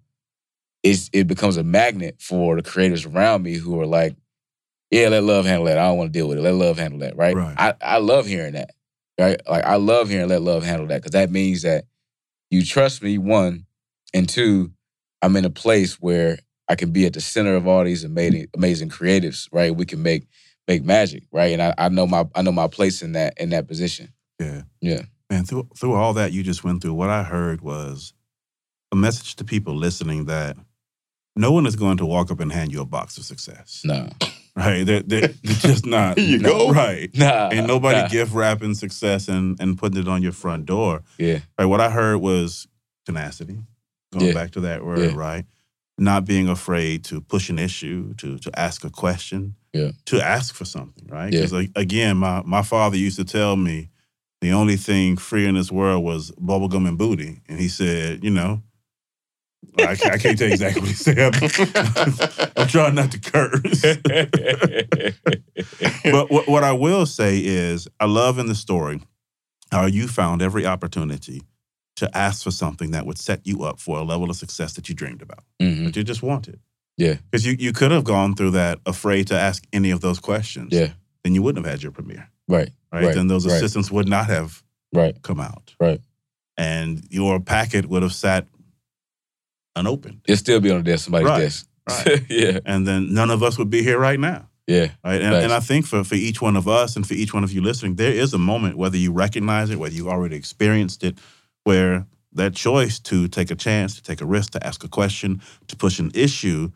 [0.82, 4.16] it's it becomes a magnet for the creators around me who are like,
[4.92, 5.78] yeah, let love handle that.
[5.78, 6.42] I don't want to deal with it.
[6.42, 7.34] Let love handle that, right?
[7.34, 7.54] Right.
[7.56, 8.70] I, I love hearing that,
[9.18, 9.40] right?
[9.48, 11.86] Like I love hearing let love handle that because that means that
[12.50, 13.64] you trust me, one,
[14.12, 14.70] and two,
[15.22, 16.38] I'm in a place where
[16.68, 19.74] I can be at the center of all these amazing amazing creatives, right?
[19.74, 20.26] We can make
[20.68, 21.52] make magic, right?
[21.52, 24.12] And I, I know my I know my place in that in that position.
[24.38, 24.62] Yeah.
[24.82, 25.02] Yeah.
[25.30, 28.12] Man, through through all that you just went through, what I heard was
[28.92, 30.58] a message to people listening that
[31.34, 33.80] no one is going to walk up and hand you a box of success.
[33.86, 34.10] No.
[34.54, 34.84] Right.
[34.84, 36.18] They're, they're, they're just not.
[36.18, 36.72] Here you No, go.
[36.72, 37.10] Right.
[37.16, 37.48] Nah.
[37.50, 38.08] Ain't nobody nah.
[38.08, 41.02] gift wrapping success and, and putting it on your front door.
[41.18, 41.38] Yeah.
[41.58, 41.64] Right.
[41.64, 42.66] What I heard was
[43.06, 43.58] tenacity.
[44.12, 44.34] Going Yeah.
[44.34, 45.16] back to that word, Yeah.
[45.16, 45.46] right?
[45.98, 49.92] Not being afraid to push an issue, to to ask a question, Yeah.
[50.06, 51.30] to ask for something, right?
[51.30, 53.88] Because like, again, my my father used to tell me
[54.42, 58.30] the only thing free in this world was bubblegum and booty, and he said, you
[58.30, 58.62] know.
[59.78, 61.34] I can't, I can't tell you exactly what he said.
[62.56, 63.82] I'm, trying not to curse.
[66.04, 69.00] but what, what I will say is, I love in the story
[69.70, 71.42] how you found every opportunity
[71.96, 74.88] to ask for something that would set you up for a level of success that
[74.88, 75.86] you dreamed about, Mhm.
[75.86, 76.58] that you just wanted.
[76.98, 77.16] Yeah.
[77.30, 80.72] Because you, you could have gone through that afraid to ask any of those questions.
[80.72, 80.88] Yeah.
[81.24, 82.70] Then you wouldn't have had your premiere, Right.
[82.92, 83.04] right?
[83.06, 83.14] Right.
[83.14, 83.56] Then those right.
[83.56, 85.20] assistants would not have Right.
[85.22, 85.74] come out.
[85.80, 86.00] Right.
[86.58, 88.46] And your packet would have sat
[89.76, 90.20] unopened.
[90.26, 91.38] It'll still be on the desk, somebody's Right.
[91.40, 91.66] desk.
[91.88, 92.24] Right.
[92.30, 92.58] yeah.
[92.64, 94.48] And then none of us would be here right now.
[94.66, 94.88] Yeah.
[95.04, 95.20] Right.
[95.20, 97.52] And, and I think for, for each one of us and for each one of
[97.52, 101.18] you listening, there is a moment, whether you recognize it, whether you already experienced it,
[101.64, 105.42] where that choice to take a chance, to take a risk, to ask a question,
[105.68, 106.70] to push an issue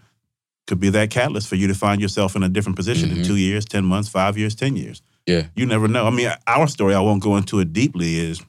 [0.67, 3.27] could be that catalyst for you to find yourself in a different position in Mhm.
[3.27, 5.01] two years, 10 months, five years, 10 years.
[5.25, 5.47] Yeah.
[5.55, 6.07] You never know.
[6.07, 8.43] I mean, our story, I won't go into it deeply, is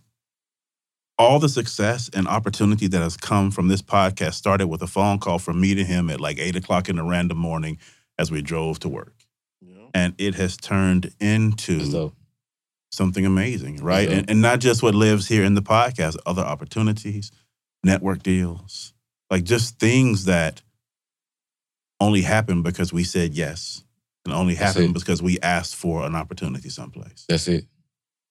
[1.20, 5.18] all the success and opportunity that has come from this podcast started with a phone
[5.20, 7.78] call from me to him at like eight o'clock in a random morning
[8.20, 9.14] as we drove to work.
[9.94, 11.80] And it has turned into
[12.92, 14.08] something amazing, right?
[14.10, 17.32] And, and not just what lives here in the podcast, other opportunities,
[17.84, 18.94] network deals,
[19.32, 20.62] like just things that
[22.00, 23.84] only happened because we said yes,
[24.24, 27.26] and only That's happened because we asked for an opportunity someplace.
[27.28, 27.66] That's it.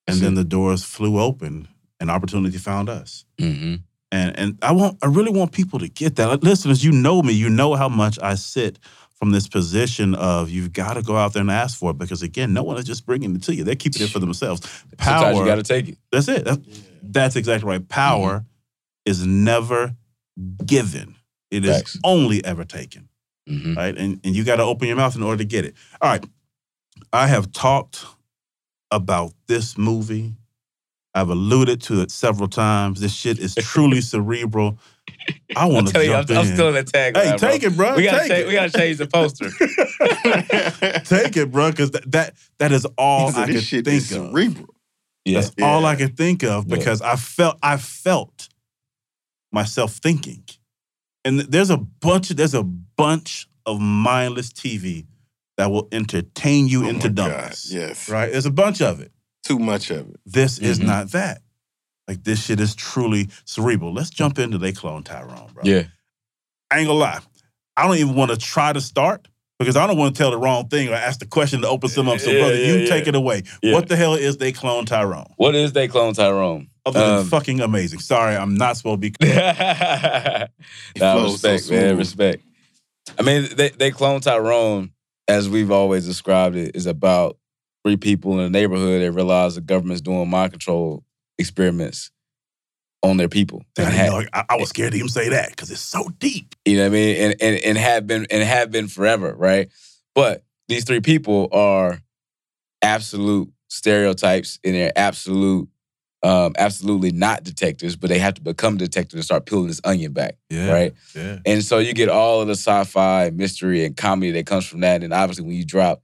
[0.07, 0.35] and That's then it.
[0.37, 1.67] the doors flew open,
[1.99, 3.25] and opportunity found us.
[3.39, 3.75] Mm-hmm.
[4.11, 6.27] And and I want I really want people to get that.
[6.27, 8.79] Like, listeners, you know me, you know how much I sit
[9.15, 12.21] from this position of you've got to go out there and ask for it because
[12.21, 13.63] again, no one is just bringing it to you.
[13.63, 14.61] They're keeping it for themselves.
[14.97, 15.19] Power.
[15.19, 15.97] Sometimes you got to take it.
[16.11, 16.45] That's it.
[16.45, 16.59] That's,
[17.01, 17.87] that's exactly right.
[17.87, 18.45] Power
[19.05, 19.95] is never
[20.65, 21.15] given.
[21.49, 21.99] It is Facts.
[22.03, 23.09] only ever taken.
[23.49, 23.73] Mm-hmm.
[23.75, 23.97] Right?
[23.97, 25.75] And and you got to open your mouth in order to get it.
[26.01, 26.23] All right.
[27.11, 28.05] I have talked
[28.91, 30.35] about this movie.
[31.17, 32.99] I've alluded to it several times.
[33.01, 34.77] This shit is truly cerebral.
[35.55, 37.15] I want to telling you, I'm, jump I'm still in the tag.
[37.17, 37.69] Hey, line, take bro.
[37.71, 37.95] it, bro.
[37.95, 38.47] We gotta Take change, it.
[38.47, 39.49] we gotta change the poster.
[41.05, 44.11] Take it, bro, because that, that that is all said, I this could think is
[44.11, 44.29] of.
[44.31, 44.75] cerebral.
[45.25, 45.41] yeah.
[45.41, 46.75] That's all I could think of Yeah.
[46.75, 48.49] because I felt I felt
[49.51, 50.43] myself thinking.
[51.25, 55.05] And there's a bunch of there's a bunch of mindless TV
[55.57, 57.71] that will entertain you Oh into my God, dumbness.
[57.73, 58.07] yes.
[58.09, 58.31] Right?
[58.31, 59.11] There's a bunch of it.
[59.47, 60.19] Too much of it.
[60.25, 60.85] This is Mhm.
[60.85, 61.41] not that.
[62.07, 63.93] Like this shit is truly cerebral.
[63.93, 65.63] Let's jump into they clone Tyrone, bro.
[65.63, 65.83] Yeah.
[66.71, 67.19] I ain't gonna lie.
[67.75, 69.27] I don't even want to try to start
[69.59, 71.89] because I don't want to tell the wrong thing or ask the question to open
[71.89, 72.19] some up.
[72.19, 72.89] So, Yeah, brother, yeah, you yeah.
[72.89, 73.43] take it away.
[73.61, 73.73] Yeah.
[73.73, 75.31] What the hell is they clone Tyrone?
[75.37, 76.67] What is they clone Tyrone?
[76.85, 77.99] Other than Um, fucking amazing.
[77.99, 79.13] Sorry, I'm not supposed to be.
[79.21, 80.47] nah,
[80.95, 82.43] flows so respect, man, respect.
[83.19, 84.91] I mean, they they clone Tyrone,
[85.27, 87.37] as we've always described it, is about
[87.87, 91.05] three people in the neighborhood that realize the government's doing mind control
[91.37, 92.11] experiments
[93.01, 93.63] on their people.
[93.77, 96.09] I, And didn't know, I, I was scared to even say that because it's so
[96.19, 96.53] deep.
[96.65, 97.15] You know what I mean?
[97.15, 99.69] And and and have been and have been forever, right?
[100.13, 102.01] But these three people are
[102.81, 105.69] absolute stereotypes and they're absolute
[106.23, 110.11] um absolutely not detectives, but they have to become detectives and start peeling this onion
[110.11, 110.35] back.
[110.49, 110.73] Yeah.
[110.73, 110.93] Right.
[111.15, 111.39] Yeah.
[111.45, 115.03] And so you get all of the sci-fi, mystery, and comedy that comes from that.
[115.03, 116.01] And obviously when you drop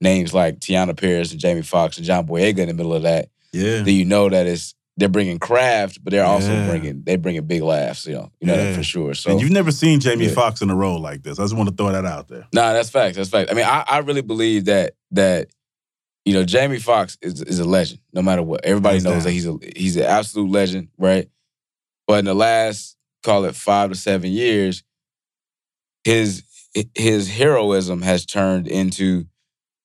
[0.00, 3.28] names like Teyonah Parris and Jamie Foxx and John Boyega in the middle of that,
[3.52, 3.82] Yeah.
[3.82, 6.68] then you know that it's they're bringing craft, but they're also Yeah.
[6.68, 8.74] bringing they bringing big laughs, you know, you know that Yeah.
[8.76, 9.14] for sure.
[9.14, 10.32] So and you've never seen Jamie Yeah.
[10.32, 11.38] Foxx in a role like this.
[11.38, 12.46] I just want to throw that out there.
[12.52, 13.16] Nah, that's facts.
[13.16, 13.50] That's facts.
[13.50, 15.48] I mean, I, I really believe that that
[16.24, 18.64] you know Jamie Foxx is is a legend, no matter what.
[18.64, 19.22] Everybody Hands knows down.
[19.24, 21.28] that he's a he's an absolute legend, right?
[22.08, 24.82] But in the last call it five to seven years,
[26.04, 26.42] his
[26.94, 29.26] his heroism has turned into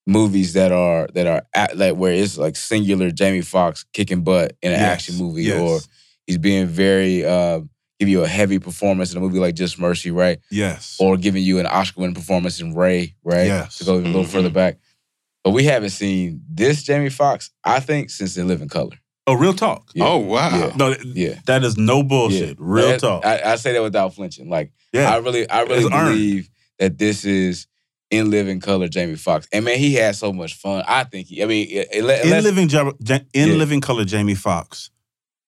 [0.05, 4.53] movies that are that are at, like where it's like singular Jamie Foxx kicking butt
[4.61, 5.59] in an Yes, action movie, yes.
[5.59, 5.79] or
[6.27, 7.61] he's being very uh,
[7.99, 10.39] give you a heavy performance in a movie like Just Mercy, right?
[10.51, 10.97] Yes.
[10.99, 13.47] or giving you an Oscar winning performance in Ray, right?
[13.47, 13.77] Yes.
[13.77, 14.29] To go even a little Mhm.
[14.29, 14.77] further back.
[15.43, 18.97] But we haven't seen this Jamie Foxx, I think, since They Live in Color.
[19.27, 19.89] oh, real talk.
[19.93, 20.05] Yeah.
[20.07, 20.49] Oh wow.
[20.57, 20.73] Yeah.
[20.75, 21.35] No, Yeah.
[21.45, 22.49] that is no bullshit.
[22.49, 22.55] Yeah.
[22.57, 23.25] Real That- talk.
[23.25, 24.49] I, I say that without flinching.
[24.49, 25.13] Like, yeah.
[25.13, 26.09] I really, I really It's earned.
[26.09, 26.49] believe
[26.79, 27.67] that this is
[28.11, 29.47] in living color Jamie Foxx.
[29.51, 30.83] And man, he had so much fun.
[30.87, 33.55] I think he, I mean, it, it, in living Ja- Ja- in Yeah.
[33.55, 34.91] living color, Jamie Foxx,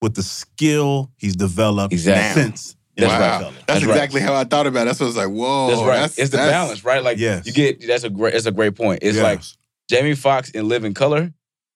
[0.01, 2.41] with the skill he's developed Exactly.
[2.43, 2.75] since.
[2.97, 3.39] In That's Living right.
[3.41, 3.51] Color.
[3.51, 3.95] That's, That's right.
[3.95, 4.85] exactly how I thought about it.
[4.85, 5.67] That's what I was like, whoa.
[5.67, 5.99] that's right.
[5.99, 7.03] That's, it's the that's- balance, right?
[7.03, 7.45] Like, Yes.
[7.45, 8.99] you get, that's a great, that's a great point.
[9.01, 9.23] It's Yes.
[9.23, 9.41] like
[9.89, 11.33] Jamie Foxx in living color,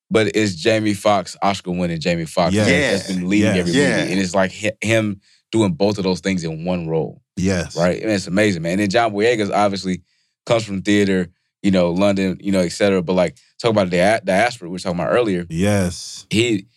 [0.10, 2.68] but it's Jamie Foxx Oscar winning Jamie Foxx Yes.
[3.06, 3.58] that's been leading Yes.
[3.58, 3.98] every Yeah.
[4.00, 4.52] movie, and it's like
[4.82, 5.20] him
[5.52, 8.02] doing both of those things in one role, yes, right?
[8.02, 8.74] And it's amazing, man.
[8.74, 10.04] And then John Boyega's obviously
[10.46, 11.28] comes from theater,
[11.62, 13.02] you know, London, you know, et cetera.
[13.02, 15.46] But like talk about the dia- diaspora we were talking about earlier.
[15.50, 16.68] Yes, He,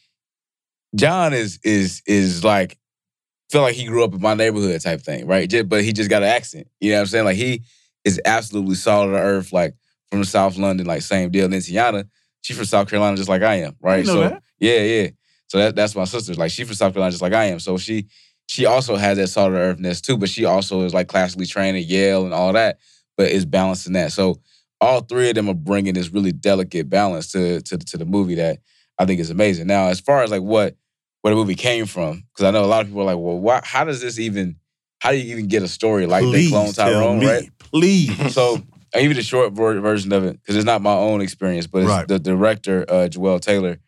[0.94, 2.78] John is is is like
[3.50, 5.48] feel like he grew up in my neighborhood type thing, right?
[5.48, 6.66] Just, but he just got an accent.
[6.80, 7.24] You know what I'm saying?
[7.26, 7.62] Like he
[8.04, 9.74] is absolutely solid the earth, like
[10.10, 11.44] from South London, like same deal.
[11.44, 12.08] And then Teyonah,
[12.40, 14.06] she from South Carolina, just like I am, right?
[14.06, 14.42] know so that.
[14.58, 15.08] yeah, yeah.
[15.48, 16.34] So that, that's my sister.
[16.34, 17.60] Like she from South Carolina, just like I am.
[17.60, 18.06] So she
[18.46, 21.84] she also has that solid earthness too, but she also is like classically trained at
[21.84, 22.78] Yale and all that,
[23.22, 24.10] but is balancing that.
[24.12, 24.40] So
[24.80, 28.34] all three of them are bringing this really delicate balance to to, to the movie
[28.34, 28.58] that
[28.98, 29.68] I think is amazing.
[29.68, 30.74] Now, as far as like what
[31.20, 33.38] where the movie came from, because I know a lot of people are like, well,
[33.38, 34.56] why, how does this even?
[35.00, 37.50] How do you even get a story like please they clone tell Tyrone, me, right?
[37.58, 38.34] please.
[38.34, 38.60] So
[38.94, 41.82] I give you the short version of it because it's not my own experience, but
[41.82, 42.08] it's Right.
[42.08, 43.78] the director uh, Juel Taylor,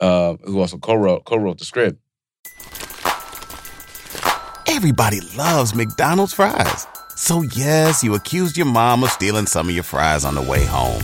[0.00, 1.98] uh, who also co-wrote co-wrote the script.
[4.66, 6.86] Everybody loves McDonald's fries.
[7.20, 10.64] So yes, you accused your mom of stealing some of your fries on the way
[10.64, 11.02] home.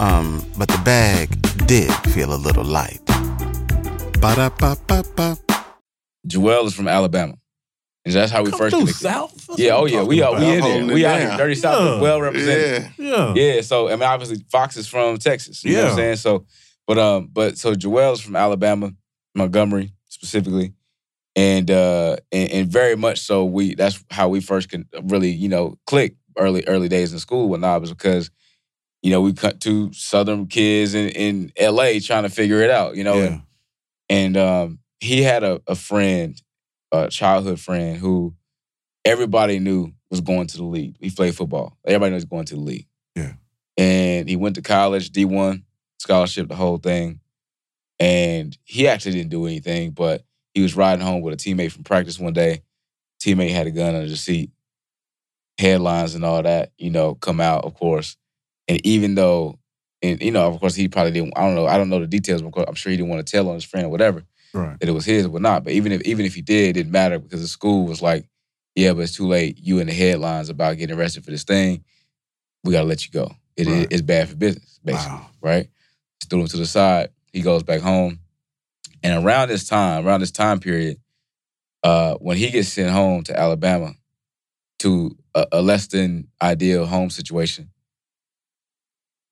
[0.00, 1.28] Um, but the bag
[1.66, 3.00] did feel a little light.
[4.20, 5.36] Ba-da-ba-ba-ba.
[6.26, 7.34] Juel is from Alabama,
[8.06, 9.02] and that's how we Come first through connected.
[9.02, 9.46] South.
[9.46, 10.70] That's Yeah, oh yeah, we talking are we about.
[10.70, 10.94] in there.
[10.94, 12.00] We out here, dirty South, Yeah.
[12.00, 12.90] well represented.
[12.98, 13.34] Yeah.
[13.34, 15.62] Yeah, Yeah, so I mean, obviously Foxx is from Texas.
[15.64, 15.90] You know what Yeah.
[15.90, 16.16] I'm saying?
[16.16, 16.46] So,
[16.86, 18.92] but um, but so Juel's from Alabama,
[19.34, 20.72] Montgomery specifically,
[21.36, 25.48] and uh, and, and very much so we that's how we first can really you
[25.48, 28.30] know click early early days in school I was because
[29.02, 32.00] you know we cut two southern kids in in L.A.
[32.00, 32.96] trying to figure it out.
[32.96, 33.24] You know, Yeah.
[33.26, 33.42] and,
[34.08, 36.40] and um, he had a, a friend,
[36.92, 38.34] a childhood friend who
[39.04, 40.96] everybody knew was going to the league.
[41.00, 41.76] He played football.
[41.86, 42.86] Everybody knows going to the league.
[43.16, 43.32] Yeah.
[43.78, 45.62] And he went to college, D1,
[45.98, 47.20] scholarship, the whole thing.
[47.98, 50.22] And he actually didn't do anything, but
[50.54, 52.62] he was riding home with a teammate from practice one day.
[53.22, 54.50] Teammate had a gun under the seat.
[55.58, 58.16] Headlines and all that, you know, come out, of course.
[58.68, 59.58] And even though,
[60.00, 61.34] and you know, of course, he probably didn't.
[61.36, 61.66] I don't know.
[61.66, 62.42] I don't know the details.
[62.42, 64.24] But I'm sure he didn't want to tell on his friend or whatever
[64.54, 64.78] Right.
[64.80, 65.62] that it was his or not.
[65.64, 68.26] But even if even if he did, it didn't matter because the school was like,
[68.74, 69.58] yeah, but it's too late.
[69.60, 71.84] You in the headlines about getting arrested for this thing.
[72.64, 73.30] We gotta let you go.
[73.56, 73.88] It is Right.
[73.90, 75.16] it's bad for business, basically.
[75.16, 75.26] Wow.
[75.42, 75.68] Right?
[76.20, 77.10] Just threw him to the side.
[77.32, 78.18] He goes back home.
[79.02, 80.98] And around this time, around this time period,
[81.82, 83.94] uh, when he gets sent home to Alabama
[84.80, 87.70] to a, a less than ideal home situation,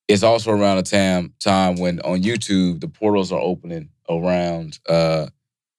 [0.09, 5.29] it's also around the time time when on YouTube the portals are opening around uh,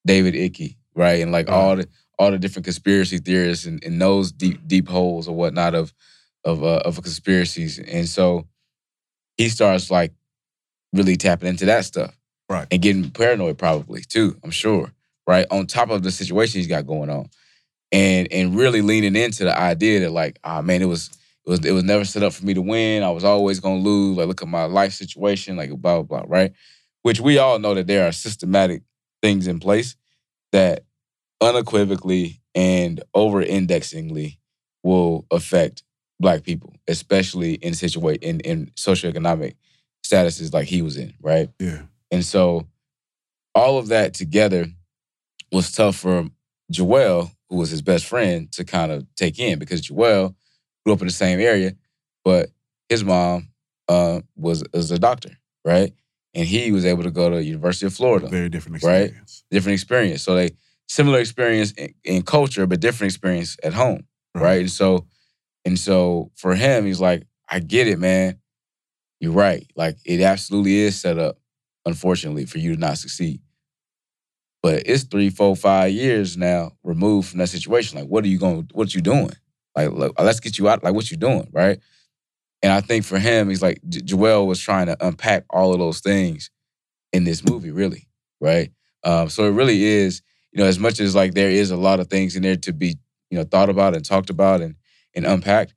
[0.06, 1.22] David Icke, right?
[1.22, 1.88] And like all the
[2.18, 5.94] all the different conspiracy theorists and, and those deep deep holes or whatnot of
[6.46, 8.48] of uh, of conspiracies, and so
[9.38, 10.14] he starts like
[10.94, 12.16] really tapping into that stuff,
[12.52, 12.68] Right.
[12.70, 14.38] And getting paranoid probably too.
[14.43, 14.91] I'm sure,
[15.26, 15.45] right?
[15.52, 17.30] On top of the situation he's got going on,
[17.93, 21.10] and and really leaning into the idea that like, ah man, it was
[21.45, 23.04] it was it was never set up for me to win.
[23.04, 24.18] I was always gonna lose.
[24.18, 26.52] Like, look at my life situation, like blah blah blah, right?
[27.04, 28.84] Which we all know that there are systematic
[29.22, 29.95] things in place
[30.52, 30.84] that
[31.39, 34.39] unequivocally and over indexingly
[34.84, 35.84] will affect
[36.20, 39.56] black people, especially in situa- in in socioeconomic
[40.06, 41.49] statuses like he was in, right?
[41.60, 41.84] Yeah.
[42.12, 42.68] And so
[43.55, 44.68] all of that together
[45.51, 46.28] was tough for
[46.72, 50.36] Juel, who was his best friend, to kind of take in because Juel
[50.86, 51.74] grew up in the same area,
[52.24, 52.49] but
[52.89, 53.49] his mom
[53.88, 55.32] uh, was was a doctor,
[55.66, 55.93] right?
[56.34, 59.43] And he was able to go to University of Florida, Very different experience.
[59.51, 59.55] right?
[59.55, 60.22] Different experience.
[60.22, 60.51] So they
[60.88, 64.62] similar experience in, in culture, but different experience at home, right?
[64.62, 65.07] And so,
[65.66, 68.39] and so for him, he's like, I get it, man.
[69.20, 69.66] You're right.
[69.76, 71.38] Like it absolutely is set up,
[71.86, 73.41] unfortunately, for you to not succeed.
[74.63, 77.99] But it's three, four, five years now removed from that situation.
[77.99, 78.69] Like, what are you going?
[78.73, 79.32] What you doing?
[79.75, 80.84] Like, look, let's get you out.
[80.84, 81.79] Like, what you doing, right?
[82.61, 85.99] And I think for him, he's like Juel was trying to unpack all of those
[85.99, 86.51] things
[87.11, 88.07] in this movie, really,
[88.39, 88.71] right?
[89.03, 90.21] Um, so it really is,
[90.51, 92.71] you know, as much as like there is a lot of things in there to
[92.73, 92.97] be,
[93.32, 94.75] you know, thought about and talked about and
[95.15, 95.73] and unpacked.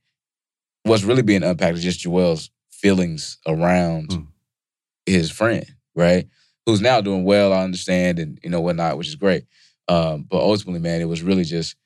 [0.82, 4.10] What's really being unpacked is just Juel's feelings around
[5.06, 5.64] his friend,
[5.94, 6.26] right?
[6.66, 9.44] Who's now doing well, I understand, and you know whatnot, which is great.
[9.88, 11.76] Um, but ultimately, man, it was really just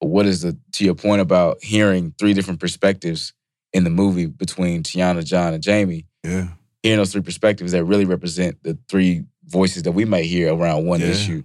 [0.00, 3.32] what is the to your point about hearing three different perspectives
[3.72, 6.06] in the movie between Teyonah, John, and Jamie.
[6.24, 6.48] Yeah.
[6.82, 10.86] Hearing those three perspectives that really represent the three voices that we might hear around
[10.86, 11.08] one Yeah.
[11.08, 11.42] issue.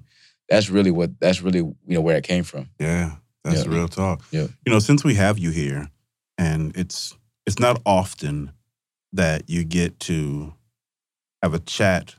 [0.49, 2.69] That's really what that's really you know where it came from.
[2.79, 3.71] Yeah, that's Yeah.
[3.71, 4.23] real talk.
[4.31, 4.47] Yeah.
[4.65, 5.89] You know, since we have you here,
[6.37, 7.13] and it's
[7.45, 8.51] it's not often
[9.13, 10.53] that you get to
[11.41, 12.15] have a chat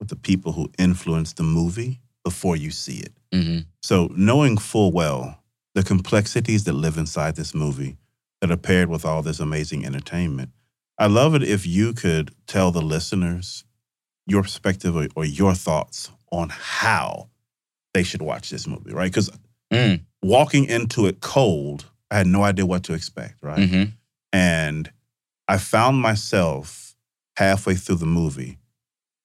[0.00, 3.12] with the people who influence the movie before you see it.
[3.32, 3.58] Mm-hmm.
[3.82, 5.40] So knowing full well
[5.74, 7.96] the complexities that live inside this movie
[8.40, 10.50] that are paired with all this amazing entertainment,
[10.98, 13.64] I love it if you could tell the listeners
[14.26, 17.28] your perspective or, or your thoughts on how
[17.92, 19.10] they should watch this movie, right?
[19.10, 19.30] Because
[19.72, 20.02] Mm.
[20.22, 23.58] walking into it cold, I had no idea what to expect, right?
[23.58, 23.90] Mm-hmm.
[24.32, 24.90] And
[25.48, 26.93] I found myself
[27.36, 28.58] halfway through the movie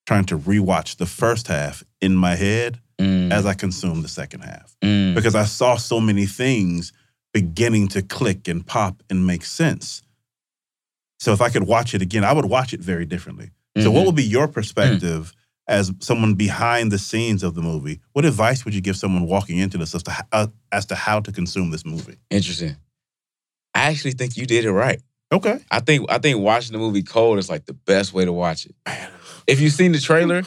[0.08, 3.32] trying to rewatch the first half in my head Mm.
[3.32, 5.16] as I consumed the second half Mm.
[5.16, 6.92] because I saw so many things
[7.34, 10.02] beginning to click and pop and make sense.
[11.20, 13.52] So if I could watch it again, I would watch it very differently.
[13.78, 14.06] So what Mhm.
[14.08, 15.32] would be your perspective
[15.68, 18.02] as someone behind the scenes of the movie?
[18.14, 21.22] What advice would you give someone walking into this as to, uh, as to how
[21.22, 22.18] to consume this movie?
[22.30, 22.76] Interesting.
[23.76, 25.02] I actually think you did it right.
[25.32, 25.60] Okay.
[25.70, 28.66] I think I think watching the movie cold is like the best way to watch
[28.66, 28.76] it.
[29.48, 30.44] If you've seen the trailer,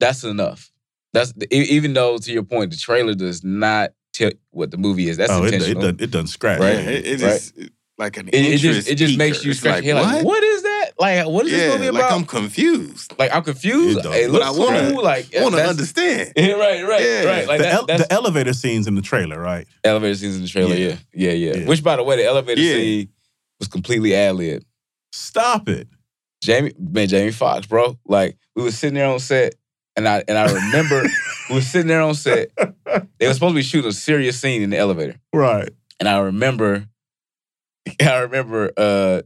[0.00, 0.70] that's enough.
[1.12, 5.08] That's e- even though to your point, the trailer does not tell what the movie
[5.08, 5.16] is.
[5.16, 5.82] That's oh, it, it, intentional.
[5.82, 6.60] done, it done scratch.
[6.60, 6.74] Right.
[6.74, 7.30] Yeah, it, it Right.
[7.32, 7.58] just
[7.98, 9.18] like an It, it just interest it just piquer.
[9.18, 10.90] makes you It's scratch your head like, what is that?
[10.98, 12.02] Like, what is yeah, this movie about?
[12.02, 13.14] like I'm confused.
[13.18, 13.98] Like I'm confused.
[13.98, 14.14] It don't.
[14.14, 15.02] It But looks I wanna- cool.
[15.04, 16.32] Like I want to understand.
[16.36, 17.24] Yeah, right, right, Yeah.
[17.24, 17.46] right.
[17.48, 19.66] Like the, that, el- that's the elevator scenes in the trailer, right?
[19.84, 20.74] elevator scenes in the trailer.
[20.74, 20.96] Yeah.
[21.14, 21.30] Yeah.
[21.30, 21.66] yeah, yeah, Yeah.
[21.68, 22.74] Which, by the way, the elevator Yeah.
[22.74, 23.08] scene
[23.58, 24.62] was completely ad lib.
[25.12, 25.88] Stop it.
[26.42, 27.98] Jamie, man, Jamie Foxx, bro.
[28.06, 29.54] Like we was sitting there on set,
[29.96, 31.02] and I and I remember
[31.48, 32.50] we was sitting there on set.
[33.18, 35.70] They were supposed to be shooting a serious scene in the elevator, Right.
[35.98, 36.86] and I remember
[38.00, 39.22] I remember uh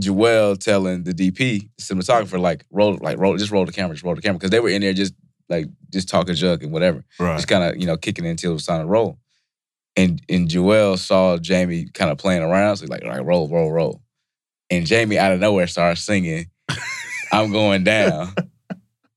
[0.00, 4.14] Juel telling the DP, cinematographer, like roll, like roll, just roll the camera, just roll
[4.14, 5.14] the camera, because they were in there just
[5.48, 7.36] like just talking junk and whatever, Right.
[7.36, 9.18] just kind of you know kicking it until it was time to roll.
[9.96, 13.48] And and Juel saw Jamie kind of playing around, so he's like, all right, roll,
[13.48, 14.02] roll, roll.
[14.70, 16.46] And Jamie out of nowhere starts singing,
[17.32, 18.34] "I'm going down,"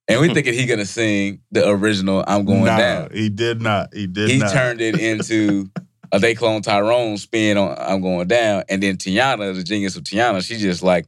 [0.08, 3.94] and we thinking he gonna sing the original "I'm going Nah, down." He did not.
[3.94, 4.54] He did he not.
[4.54, 5.70] turned it into
[6.12, 8.64] a they clone Tyrone spin on I'm going down.
[8.70, 11.06] And then Teyonah, the genius of Teyonah, she just like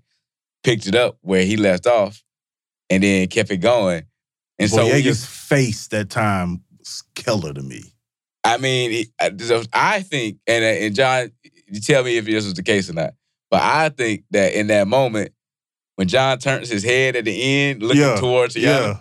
[0.64, 2.24] picked it up where he left off
[2.90, 4.04] and then kept it going.
[4.60, 7.84] And so Boyega's just, face that time was killer to me.
[8.44, 11.32] I mean, I- think, and, uh, and John,
[11.68, 13.14] you tell me if this was the case or not,
[13.50, 15.32] but I think that in that moment,
[15.96, 18.98] when John turns his head at the end, looking Yeah, towards Teyonah, yeah.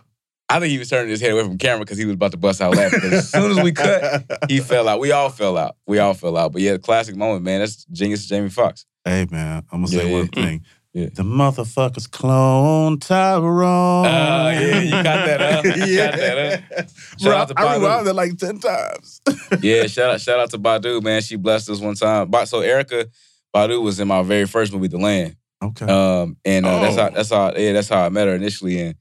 [0.49, 2.37] I think he was turning his head away from camera because he was about to
[2.37, 3.01] bust out laughing.
[3.13, 4.99] as soon as we cut, he fell out.
[5.01, 5.77] We all fell out.
[5.87, 6.53] We all fell out.
[6.53, 7.61] But yeah, classic moment, man.
[7.61, 8.85] That's genius Jamie Foxx.
[9.05, 10.45] Hey man, I'm gonna say Yeah, one yeah.
[10.45, 10.65] thing.
[10.93, 11.07] Yeah.
[11.15, 14.07] The motherfuckers clone Tyrone.
[14.07, 15.65] Oh, yeah, you got that up.
[15.65, 16.11] You got yeah.
[16.17, 16.89] that up.
[16.89, 19.21] Shout Bro, out to I rewound that like 10 times.
[19.63, 21.23] Yeah, shout out, shout out to Badu, man.
[21.23, 22.29] She blessed us one time.
[22.47, 23.07] So Erykah
[23.55, 25.37] Badu was in my very first movie, The Land.
[25.63, 25.85] Okay.
[25.87, 27.03] Um, and uh, that's Oh.
[27.03, 28.81] how that's how yeah, that's how I met her initially.
[28.81, 28.95] And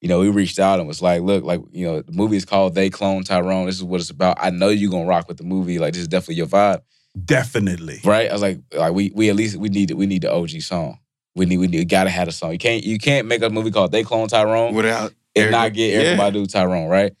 [0.00, 2.44] you know, we reached out and was like, look, like, you know, the movie is
[2.44, 3.66] called They Clone Tyrone.
[3.66, 4.38] This is what it's about.
[4.40, 5.78] I know you're gonna rock with the movie.
[5.78, 6.80] Like, this is definitely your vibe.
[7.24, 8.00] Definitely.
[8.04, 8.28] Right?
[8.28, 10.98] I was like, like we we at least we need we need the OG song.
[11.36, 12.52] We need we need we gotta have a song.
[12.52, 15.94] You can't you can't make a movie called They Clone Tyrone Without and not get
[15.94, 16.30] Erykah yeah.
[16.30, 17.12] Badu Tyrone, right?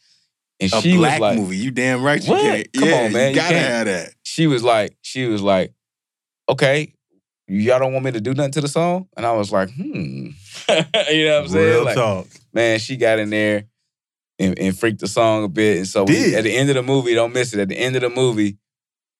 [0.58, 1.56] And a she black was like, movie.
[1.56, 2.40] You damn right you What?
[2.42, 2.72] can't.
[2.74, 3.22] Come yeah, on, man.
[3.22, 3.66] You You gotta can't.
[3.66, 4.14] have that.
[4.24, 5.72] she was like, she was like,
[6.48, 6.92] okay,
[7.46, 9.08] y'all don't want me to do nothing to the song?
[9.16, 9.82] And I was like, hmm.
[9.88, 10.34] you
[10.68, 10.82] know
[11.36, 11.54] what I'm saying?
[11.66, 12.26] Real Like, talk.
[12.52, 13.64] man, she got in there
[14.38, 15.78] and, and freaked the song a bit.
[15.78, 17.60] And so we- at the end of the movie, don't miss it.
[17.60, 18.58] At the end of the movie,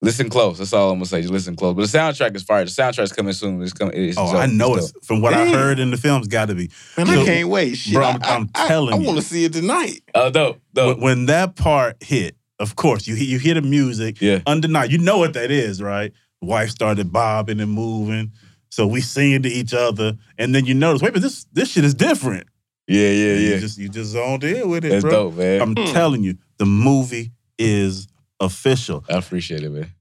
[0.02, 0.58] listen close.
[0.58, 1.20] That's all I'm gonna say.
[1.20, 1.74] Just listen close.
[1.74, 2.64] But the soundtrack is fire.
[2.64, 3.62] The soundtrack's coming soon.
[3.62, 3.94] It's coming.
[3.96, 4.40] It's Oh, dope.
[4.42, 4.78] I know dope.
[4.78, 6.70] it's from what I heard in the film's got to be.
[6.96, 7.76] Man, So- I can't wait.
[7.76, 9.06] Shit, Bro, I'm- I, I'm I- telling I, you.
[9.06, 10.00] want to see it tonight.
[10.14, 10.96] Oh, dope, dope.
[10.98, 14.20] When, when that part hit, of course, you hear- you hear the music.
[14.20, 14.40] Yeah.
[14.46, 14.92] Undeniable.
[14.92, 16.12] You know what that is, right?
[16.40, 18.32] Wife started bobbing and moving.
[18.70, 21.84] So we singing to each other, and then you notice, wait, but this this shit
[21.84, 22.46] is different.
[22.86, 23.54] Yeah, yeah, And yeah.
[23.54, 25.10] You just you just zoned in with it, That's bro.
[25.10, 25.60] dope, man.
[25.60, 25.92] I'm hmm.
[25.92, 28.06] telling you, the movie is
[28.40, 29.04] official.
[29.08, 29.92] I appreciate it, man.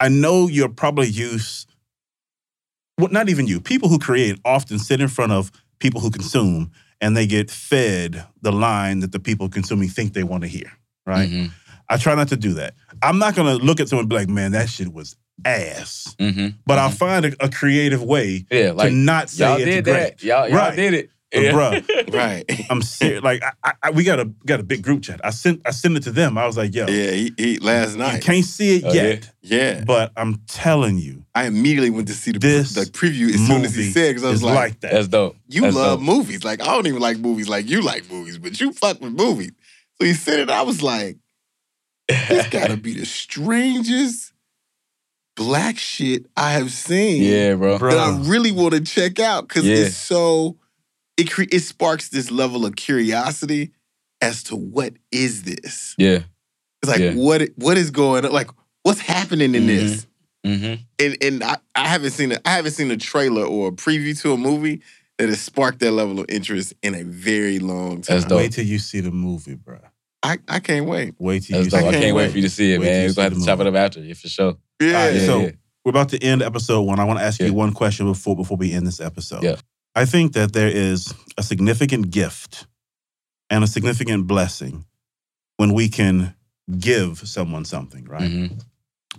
[0.00, 1.68] I know you're probably used,
[2.98, 6.72] well, not even you, people who create often sit in front of people who consume
[7.00, 10.70] and they get fed the line that the people consuming think they want to hear,
[11.06, 11.28] right?
[11.28, 11.50] Mhm.
[11.88, 12.74] I try not to do that.
[13.02, 16.14] I'm not going to look at someone and be like, man, that shit was ass.
[16.18, 16.54] Mhm.
[16.66, 19.84] But I'll find a, a creative way Yeah, like to not say y'all it's did
[19.84, 19.94] great.
[19.94, 20.22] that.
[20.22, 20.76] Y'all, y'all Right.
[20.76, 21.10] did it.
[21.32, 21.52] But Yeah.
[21.52, 22.44] bruh, Right.
[22.70, 23.22] I'm serious.
[23.22, 25.20] Like I, I, I- we got a got a big group chat.
[25.24, 26.36] I sent I sent it to them.
[26.36, 28.22] I was like, yo, Yeah, he, he last you night.
[28.22, 29.82] can't see it Oh, yet, Yeah.
[29.84, 33.64] but I'm telling you, I immediately went to see the, This the preview as soon
[33.64, 34.92] as he said because I was is like, like that.
[34.92, 35.36] That's dope.
[35.48, 36.06] you That's love dope.
[36.06, 36.44] movies.
[36.44, 39.52] Like, I don't even like movies like you like movies, but you fuck with movies.
[40.00, 40.50] So he said it.
[40.50, 41.16] I was like,
[42.08, 44.32] this gotta be the strangest
[45.34, 47.78] black shit I have seen Yeah, bro.
[47.78, 47.90] Bro.
[47.94, 49.76] that I really want to check out because Yeah.
[49.86, 50.58] it's so,
[51.16, 53.70] it, cre- it sparks this level of curiosity
[54.20, 55.94] as to what is this?
[55.98, 56.20] Yeah.
[56.82, 57.14] It's like, Yeah.
[57.14, 58.32] what what is going on?
[58.32, 58.50] Like,
[58.82, 59.66] what's happening in Mhm.
[59.66, 60.06] this?
[60.44, 60.82] Mm-hmm.
[60.98, 64.18] and and I, I haven't seen a, I haven't seen a trailer or a preview
[64.22, 64.80] to a movie
[65.18, 68.16] that has sparked that level of interest in a very long time.
[68.16, 68.38] That's dope.
[68.38, 69.78] Wait till you see the movie, bro.
[70.24, 71.14] I, I can't wait.
[71.20, 71.80] Wait till That's you dope.
[71.80, 72.02] see I it.
[72.02, 73.02] can't wait for you to see it, Wait man.
[73.02, 74.56] you We're gonna have to the chop it up after you for sure.
[74.80, 74.86] Yeah.
[74.88, 75.50] All right, Yeah, so yeah.
[75.84, 76.98] we're about to end episode one.
[76.98, 77.46] I want to ask Yeah.
[77.46, 79.44] you one question before before we end this episode.
[79.44, 79.56] Yeah.
[79.94, 82.66] I think that there is a significant gift
[83.50, 84.84] and a significant blessing
[85.58, 86.34] when we can
[86.78, 88.30] give someone something, right?
[88.30, 88.62] Mhm.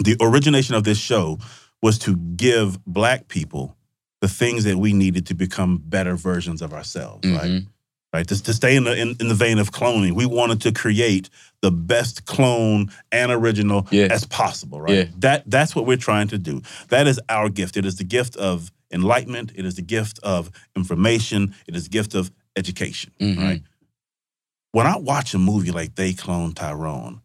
[0.04, 1.40] The origination of this show
[1.82, 3.78] was to give black people
[4.22, 7.52] the things that we needed to become better versions of ourselves, right?
[7.52, 7.68] Mhm.
[8.14, 8.28] right?
[8.28, 11.30] To, to stay in the in, in the vein of cloning, we wanted to create
[11.62, 14.08] the best clone and original Yeah.
[14.12, 14.96] as possible, right?
[14.96, 15.06] Yeah.
[15.20, 16.62] That that's what we're trying to do.
[16.90, 17.76] That is our gift.
[17.78, 19.52] It is the gift of enlightenment.
[19.56, 21.56] It is the gift of information.
[21.68, 23.38] It is the gift of education, Mhm.
[23.38, 23.64] right?
[24.72, 27.22] When I watch a movie like They Clone Tyrone,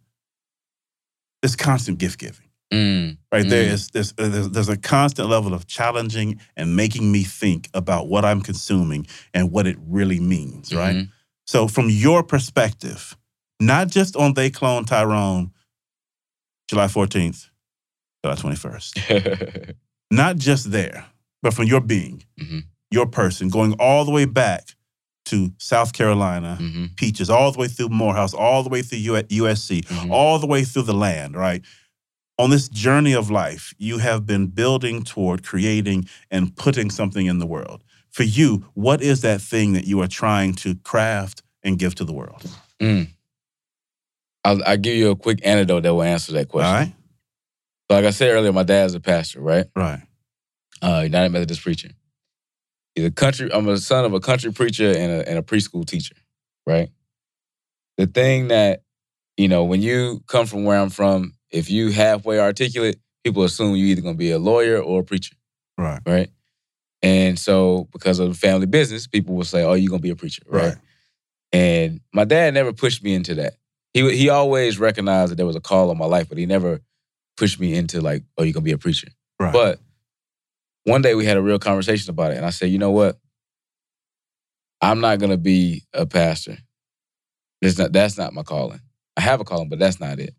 [1.43, 3.17] it's constant gift giving Mm.
[3.33, 3.73] right there Mm.
[3.73, 8.09] is there's, uh, there's there's a constant level of challenging and making me think about
[8.09, 10.97] what I'm consuming and what it really means, right?
[10.97, 11.11] Mhm.
[11.47, 13.17] So from your perspective,
[13.61, 15.51] not just on They Clone Tyrone,
[16.69, 17.49] July 14th,
[18.23, 18.99] July 21st,
[20.11, 21.07] not just there,
[21.43, 22.65] but from your being, Mhm.
[22.91, 24.75] your person, going all the way back
[25.27, 26.97] to South Carolina, Mhm.
[26.97, 30.11] Peaches, all the way through Morehouse, all the way through USC, Mhm.
[30.11, 31.63] all the way through the land, right?
[32.41, 37.41] on this journey of life, you have been building toward creating and putting something in
[37.41, 37.83] the world.
[38.13, 42.05] For you, what is that thing that you are trying to craft and give to
[42.05, 42.49] the world?
[42.81, 43.09] Mm.
[44.45, 46.69] I'll, I'll give you a quick anecdote that will answer that question.
[46.73, 46.95] All right.
[47.91, 49.67] So like I said earlier, my dad's a pastor, right?
[49.75, 50.03] Right.
[50.83, 51.91] Uh, United Methodist preacher.
[52.95, 53.51] He's a country.
[53.53, 56.15] I'm a son of a country preacher and a, and a preschool teacher,
[56.67, 56.89] right?
[57.97, 58.83] The thing that
[59.37, 63.77] you know, when you come from where I'm from, if you halfway articulate, people assume
[63.77, 65.37] you're either going to be a lawyer or a preacher,
[65.77, 66.01] Right.
[66.05, 66.29] right?
[67.03, 70.11] And so, because of the family business, people will say, "Oh, you're going to be
[70.11, 70.65] a preacher," right?
[70.65, 70.77] Right.
[71.53, 73.55] And my dad never pushed me into that.
[73.95, 76.81] He he always recognized that there was a call on my life, but he never
[77.37, 79.09] pushed me into like, "Oh, you're going to be a preacher."
[79.39, 79.53] Right.
[79.53, 79.79] But
[80.89, 83.19] one day we had a real conversation about it, and I said, "You know what?
[84.81, 86.59] I'm not going to be a pastor.
[87.61, 88.81] That's not that's not my calling.
[89.17, 90.35] I have a calling, but that's not it.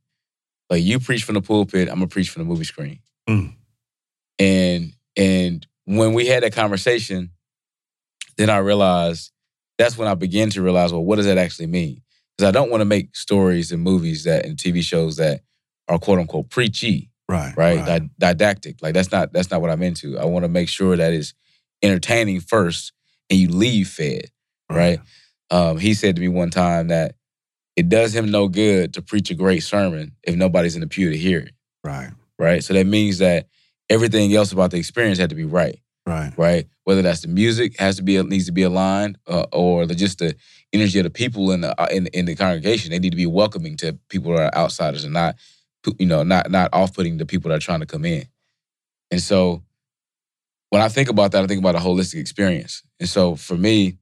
[0.69, 2.99] Like you preach from the pulpit, I'm gonna preach from the movie screen.
[3.27, 3.55] Mm.
[4.37, 7.31] And and when we had that conversation,
[8.37, 9.31] then I realized
[9.77, 12.01] that's when I began to realize, well, what does that actually mean?
[12.37, 15.41] Because I don't want to make stories and movies that and TV shows that
[15.87, 17.53] are quote unquote preachy, Right.
[17.55, 17.85] right?
[17.85, 18.81] Di- didactic.
[18.81, 20.17] Like that's not that's not what I'm into.
[20.17, 21.33] I want to make sure that it's
[21.83, 22.91] entertaining first
[23.29, 24.25] and you leave fed,
[24.69, 24.99] right?
[25.51, 27.15] Um, he said to me one time that
[27.75, 31.09] it does him no good to preach a great sermon if nobody's in the pew
[31.11, 31.53] to hear it,
[31.83, 32.09] Right.
[32.39, 32.63] right?
[32.63, 33.47] So that means that
[33.89, 36.33] everything else about the experience had to be right, Right.
[36.35, 36.67] right?
[36.83, 40.17] Whether that's the music has to be needs to be aligned, uh, or the, just
[40.19, 40.35] the
[40.73, 42.89] energy of the people in the uh, in, in the congregation.
[42.91, 45.35] They need to be welcoming to people that are outsiders and not,
[45.97, 48.25] you know, not not off putting the people that are trying to come in.
[49.11, 49.63] And so,
[50.69, 52.83] when I think about that, I think about a holistic experience.
[52.99, 53.97] And so, for me,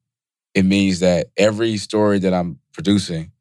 [0.53, 3.31] it means that every story that I'm producing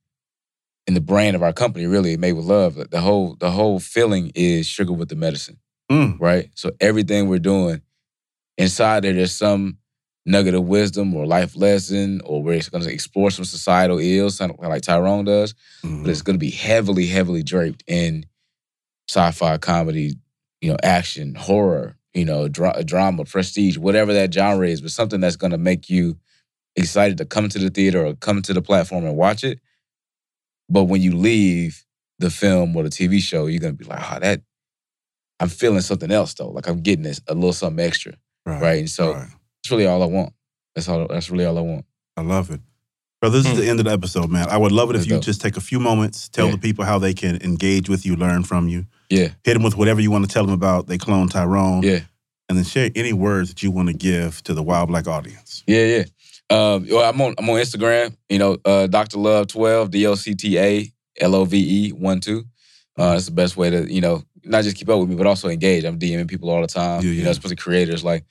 [0.87, 4.31] in the brand of our company, really made with love, the whole the whole feeling
[4.35, 5.59] is sugar with the medicine,
[5.91, 6.21] Mm.
[6.21, 6.51] right?
[6.55, 7.81] So everything we're doing
[8.59, 9.79] inside there, there's some
[10.27, 14.51] nugget of wisdom or life lesson, or we're going to explore some societal ills, kind
[14.51, 15.55] of like Tyrone does.
[15.83, 16.27] But it's mm-hmm.
[16.27, 18.27] going to be heavily, heavily draped in
[19.09, 20.17] sci-fi, comedy,
[20.61, 25.21] you know, action, horror, you know, dra- drama, prestige, whatever that genre is, but something
[25.21, 26.19] that's going to make you
[26.75, 29.61] excited to come to the theater or come to the platform and watch it.
[30.69, 31.85] But when you leave
[32.19, 34.43] the film or the TV show, you're gonna be like, oh, that
[35.39, 36.49] I'm feeling something else though.
[36.49, 38.15] Like I'm getting this a little something extra.
[38.45, 38.79] Right.
[38.79, 39.25] And so
[39.67, 40.33] that's really all I want.
[40.75, 41.85] That's all that's really all I want.
[42.17, 42.61] I love it.
[43.21, 44.47] Bro, this is the end of the episode, man.
[44.51, 45.25] I would love it if That's you dope.
[45.25, 46.53] just take a few moments, tell Yeah.
[46.53, 48.87] the people how they can engage with you, learn from you.
[49.11, 49.29] Yeah.
[49.43, 50.87] Hit them with whatever you want to tell them about.
[50.87, 51.83] They clone Tyrone.
[51.83, 52.01] Yeah.
[52.49, 55.65] And then share any words that you want to give to the While Black audience.
[55.67, 56.05] Yeah, yeah.
[56.51, 58.15] Um, well, I'm on I'm on Instagram.
[58.29, 59.19] You know, uh, Dr.
[59.19, 62.45] Love twelve D O C T A L O V E one two.
[62.97, 65.27] Uh, that's the best way to you know not just keep up with me, but
[65.27, 65.85] also engage.
[65.85, 67.01] I'm DMing people all the time.
[67.03, 67.25] Yeah, You yeah.
[67.25, 68.25] know, especially creators like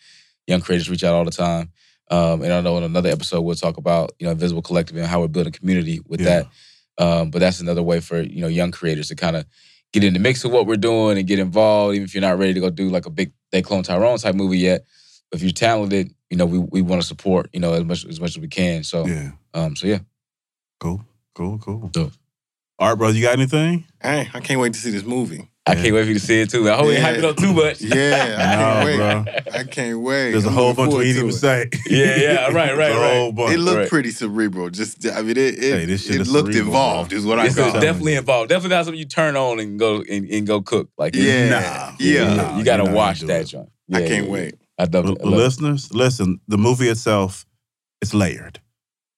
[0.47, 1.71] young creators reach out all the time.
[2.11, 5.07] Um, and I know in another episode we'll talk about you know Invisible Collective and
[5.07, 6.43] how we're building community with Yeah.
[6.43, 7.03] that.
[7.03, 9.45] Um, but that's another way for you know young creators to kind of
[9.91, 12.37] get in the mix of what we're doing and get involved, even if you're not
[12.37, 14.85] ready to go do like a big they clone Tyrone type movie yet.
[15.31, 18.05] But if you're talented, you know we we want to support you know as much
[18.05, 18.83] as much as we can.
[18.83, 19.31] So Yeah.
[19.53, 19.99] um, so yeah.
[20.79, 21.87] Cool, cool, cool.
[21.91, 22.13] Dope.
[22.77, 23.85] All right, bro, you got anything?
[24.01, 25.49] Hey, I can't wait to see this movie.
[25.67, 26.69] I can't wait for you to see it too.
[26.69, 26.99] I hope you Yeah.
[27.01, 27.81] hype it up too much.
[27.81, 28.97] Yeah, I can't wait.
[28.97, 29.59] bro.
[29.59, 30.31] I can't wait.
[30.31, 31.33] There's a I'm whole bunch we forward didn't to even it.
[31.39, 31.69] say.
[31.89, 33.13] Yeah, yeah, right, right, There's a right.
[33.15, 33.53] whole bunch.
[33.55, 33.89] It looked Right.
[33.89, 34.69] pretty cerebral.
[34.69, 37.09] Just, I mean, it it, Hey, this shit it is looked cerebral, involved.
[37.09, 37.17] bro.
[37.17, 37.81] Is what I It's got.
[37.81, 38.49] definitely involved.
[38.49, 40.89] Definitely not something you turn on and go and, and go cook.
[40.99, 41.95] Like it's- Yeah, Nah.
[41.99, 42.33] yeah.
[42.35, 43.45] Nah, you got to you're watch that it.
[43.45, 43.69] joint.
[43.91, 44.55] I can't yeah, wait.
[44.77, 45.21] I love L- it.
[45.21, 45.37] I love it.
[45.37, 47.45] listeners, listen, the movie itself,
[48.01, 48.59] it's layered.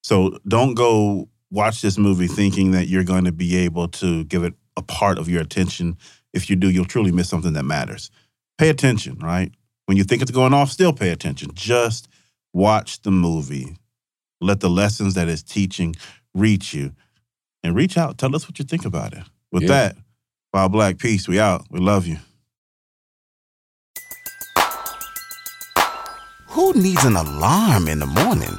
[0.03, 4.45] So don't go watch this movie thinking that you're going to be able to give
[4.45, 5.97] it a part of your attention.
[6.37, 8.09] If you do, you'll truly miss something that matters.
[8.57, 9.51] Pay attention, right?
[9.87, 11.51] When you think it's going off, still pay attention.
[11.53, 12.07] Just
[12.53, 13.75] watch the movie.
[14.39, 15.95] Let the lessons that it's teaching
[16.33, 16.93] reach you
[17.63, 18.17] and reach out.
[18.17, 19.23] Tell us what you think about it.
[19.51, 19.69] With Yeah.
[19.69, 19.97] that,
[20.51, 21.65] While Black Peace, we out.
[21.69, 22.17] We love you.
[26.47, 28.57] Who needs an alarm in the morning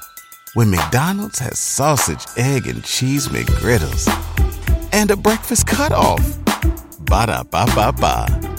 [0.55, 4.06] when McDonald's has sausage, egg, and cheese McGriddles
[4.92, 6.20] and a breakfast cutoff?
[7.09, 8.57] Ba da ba ba ba.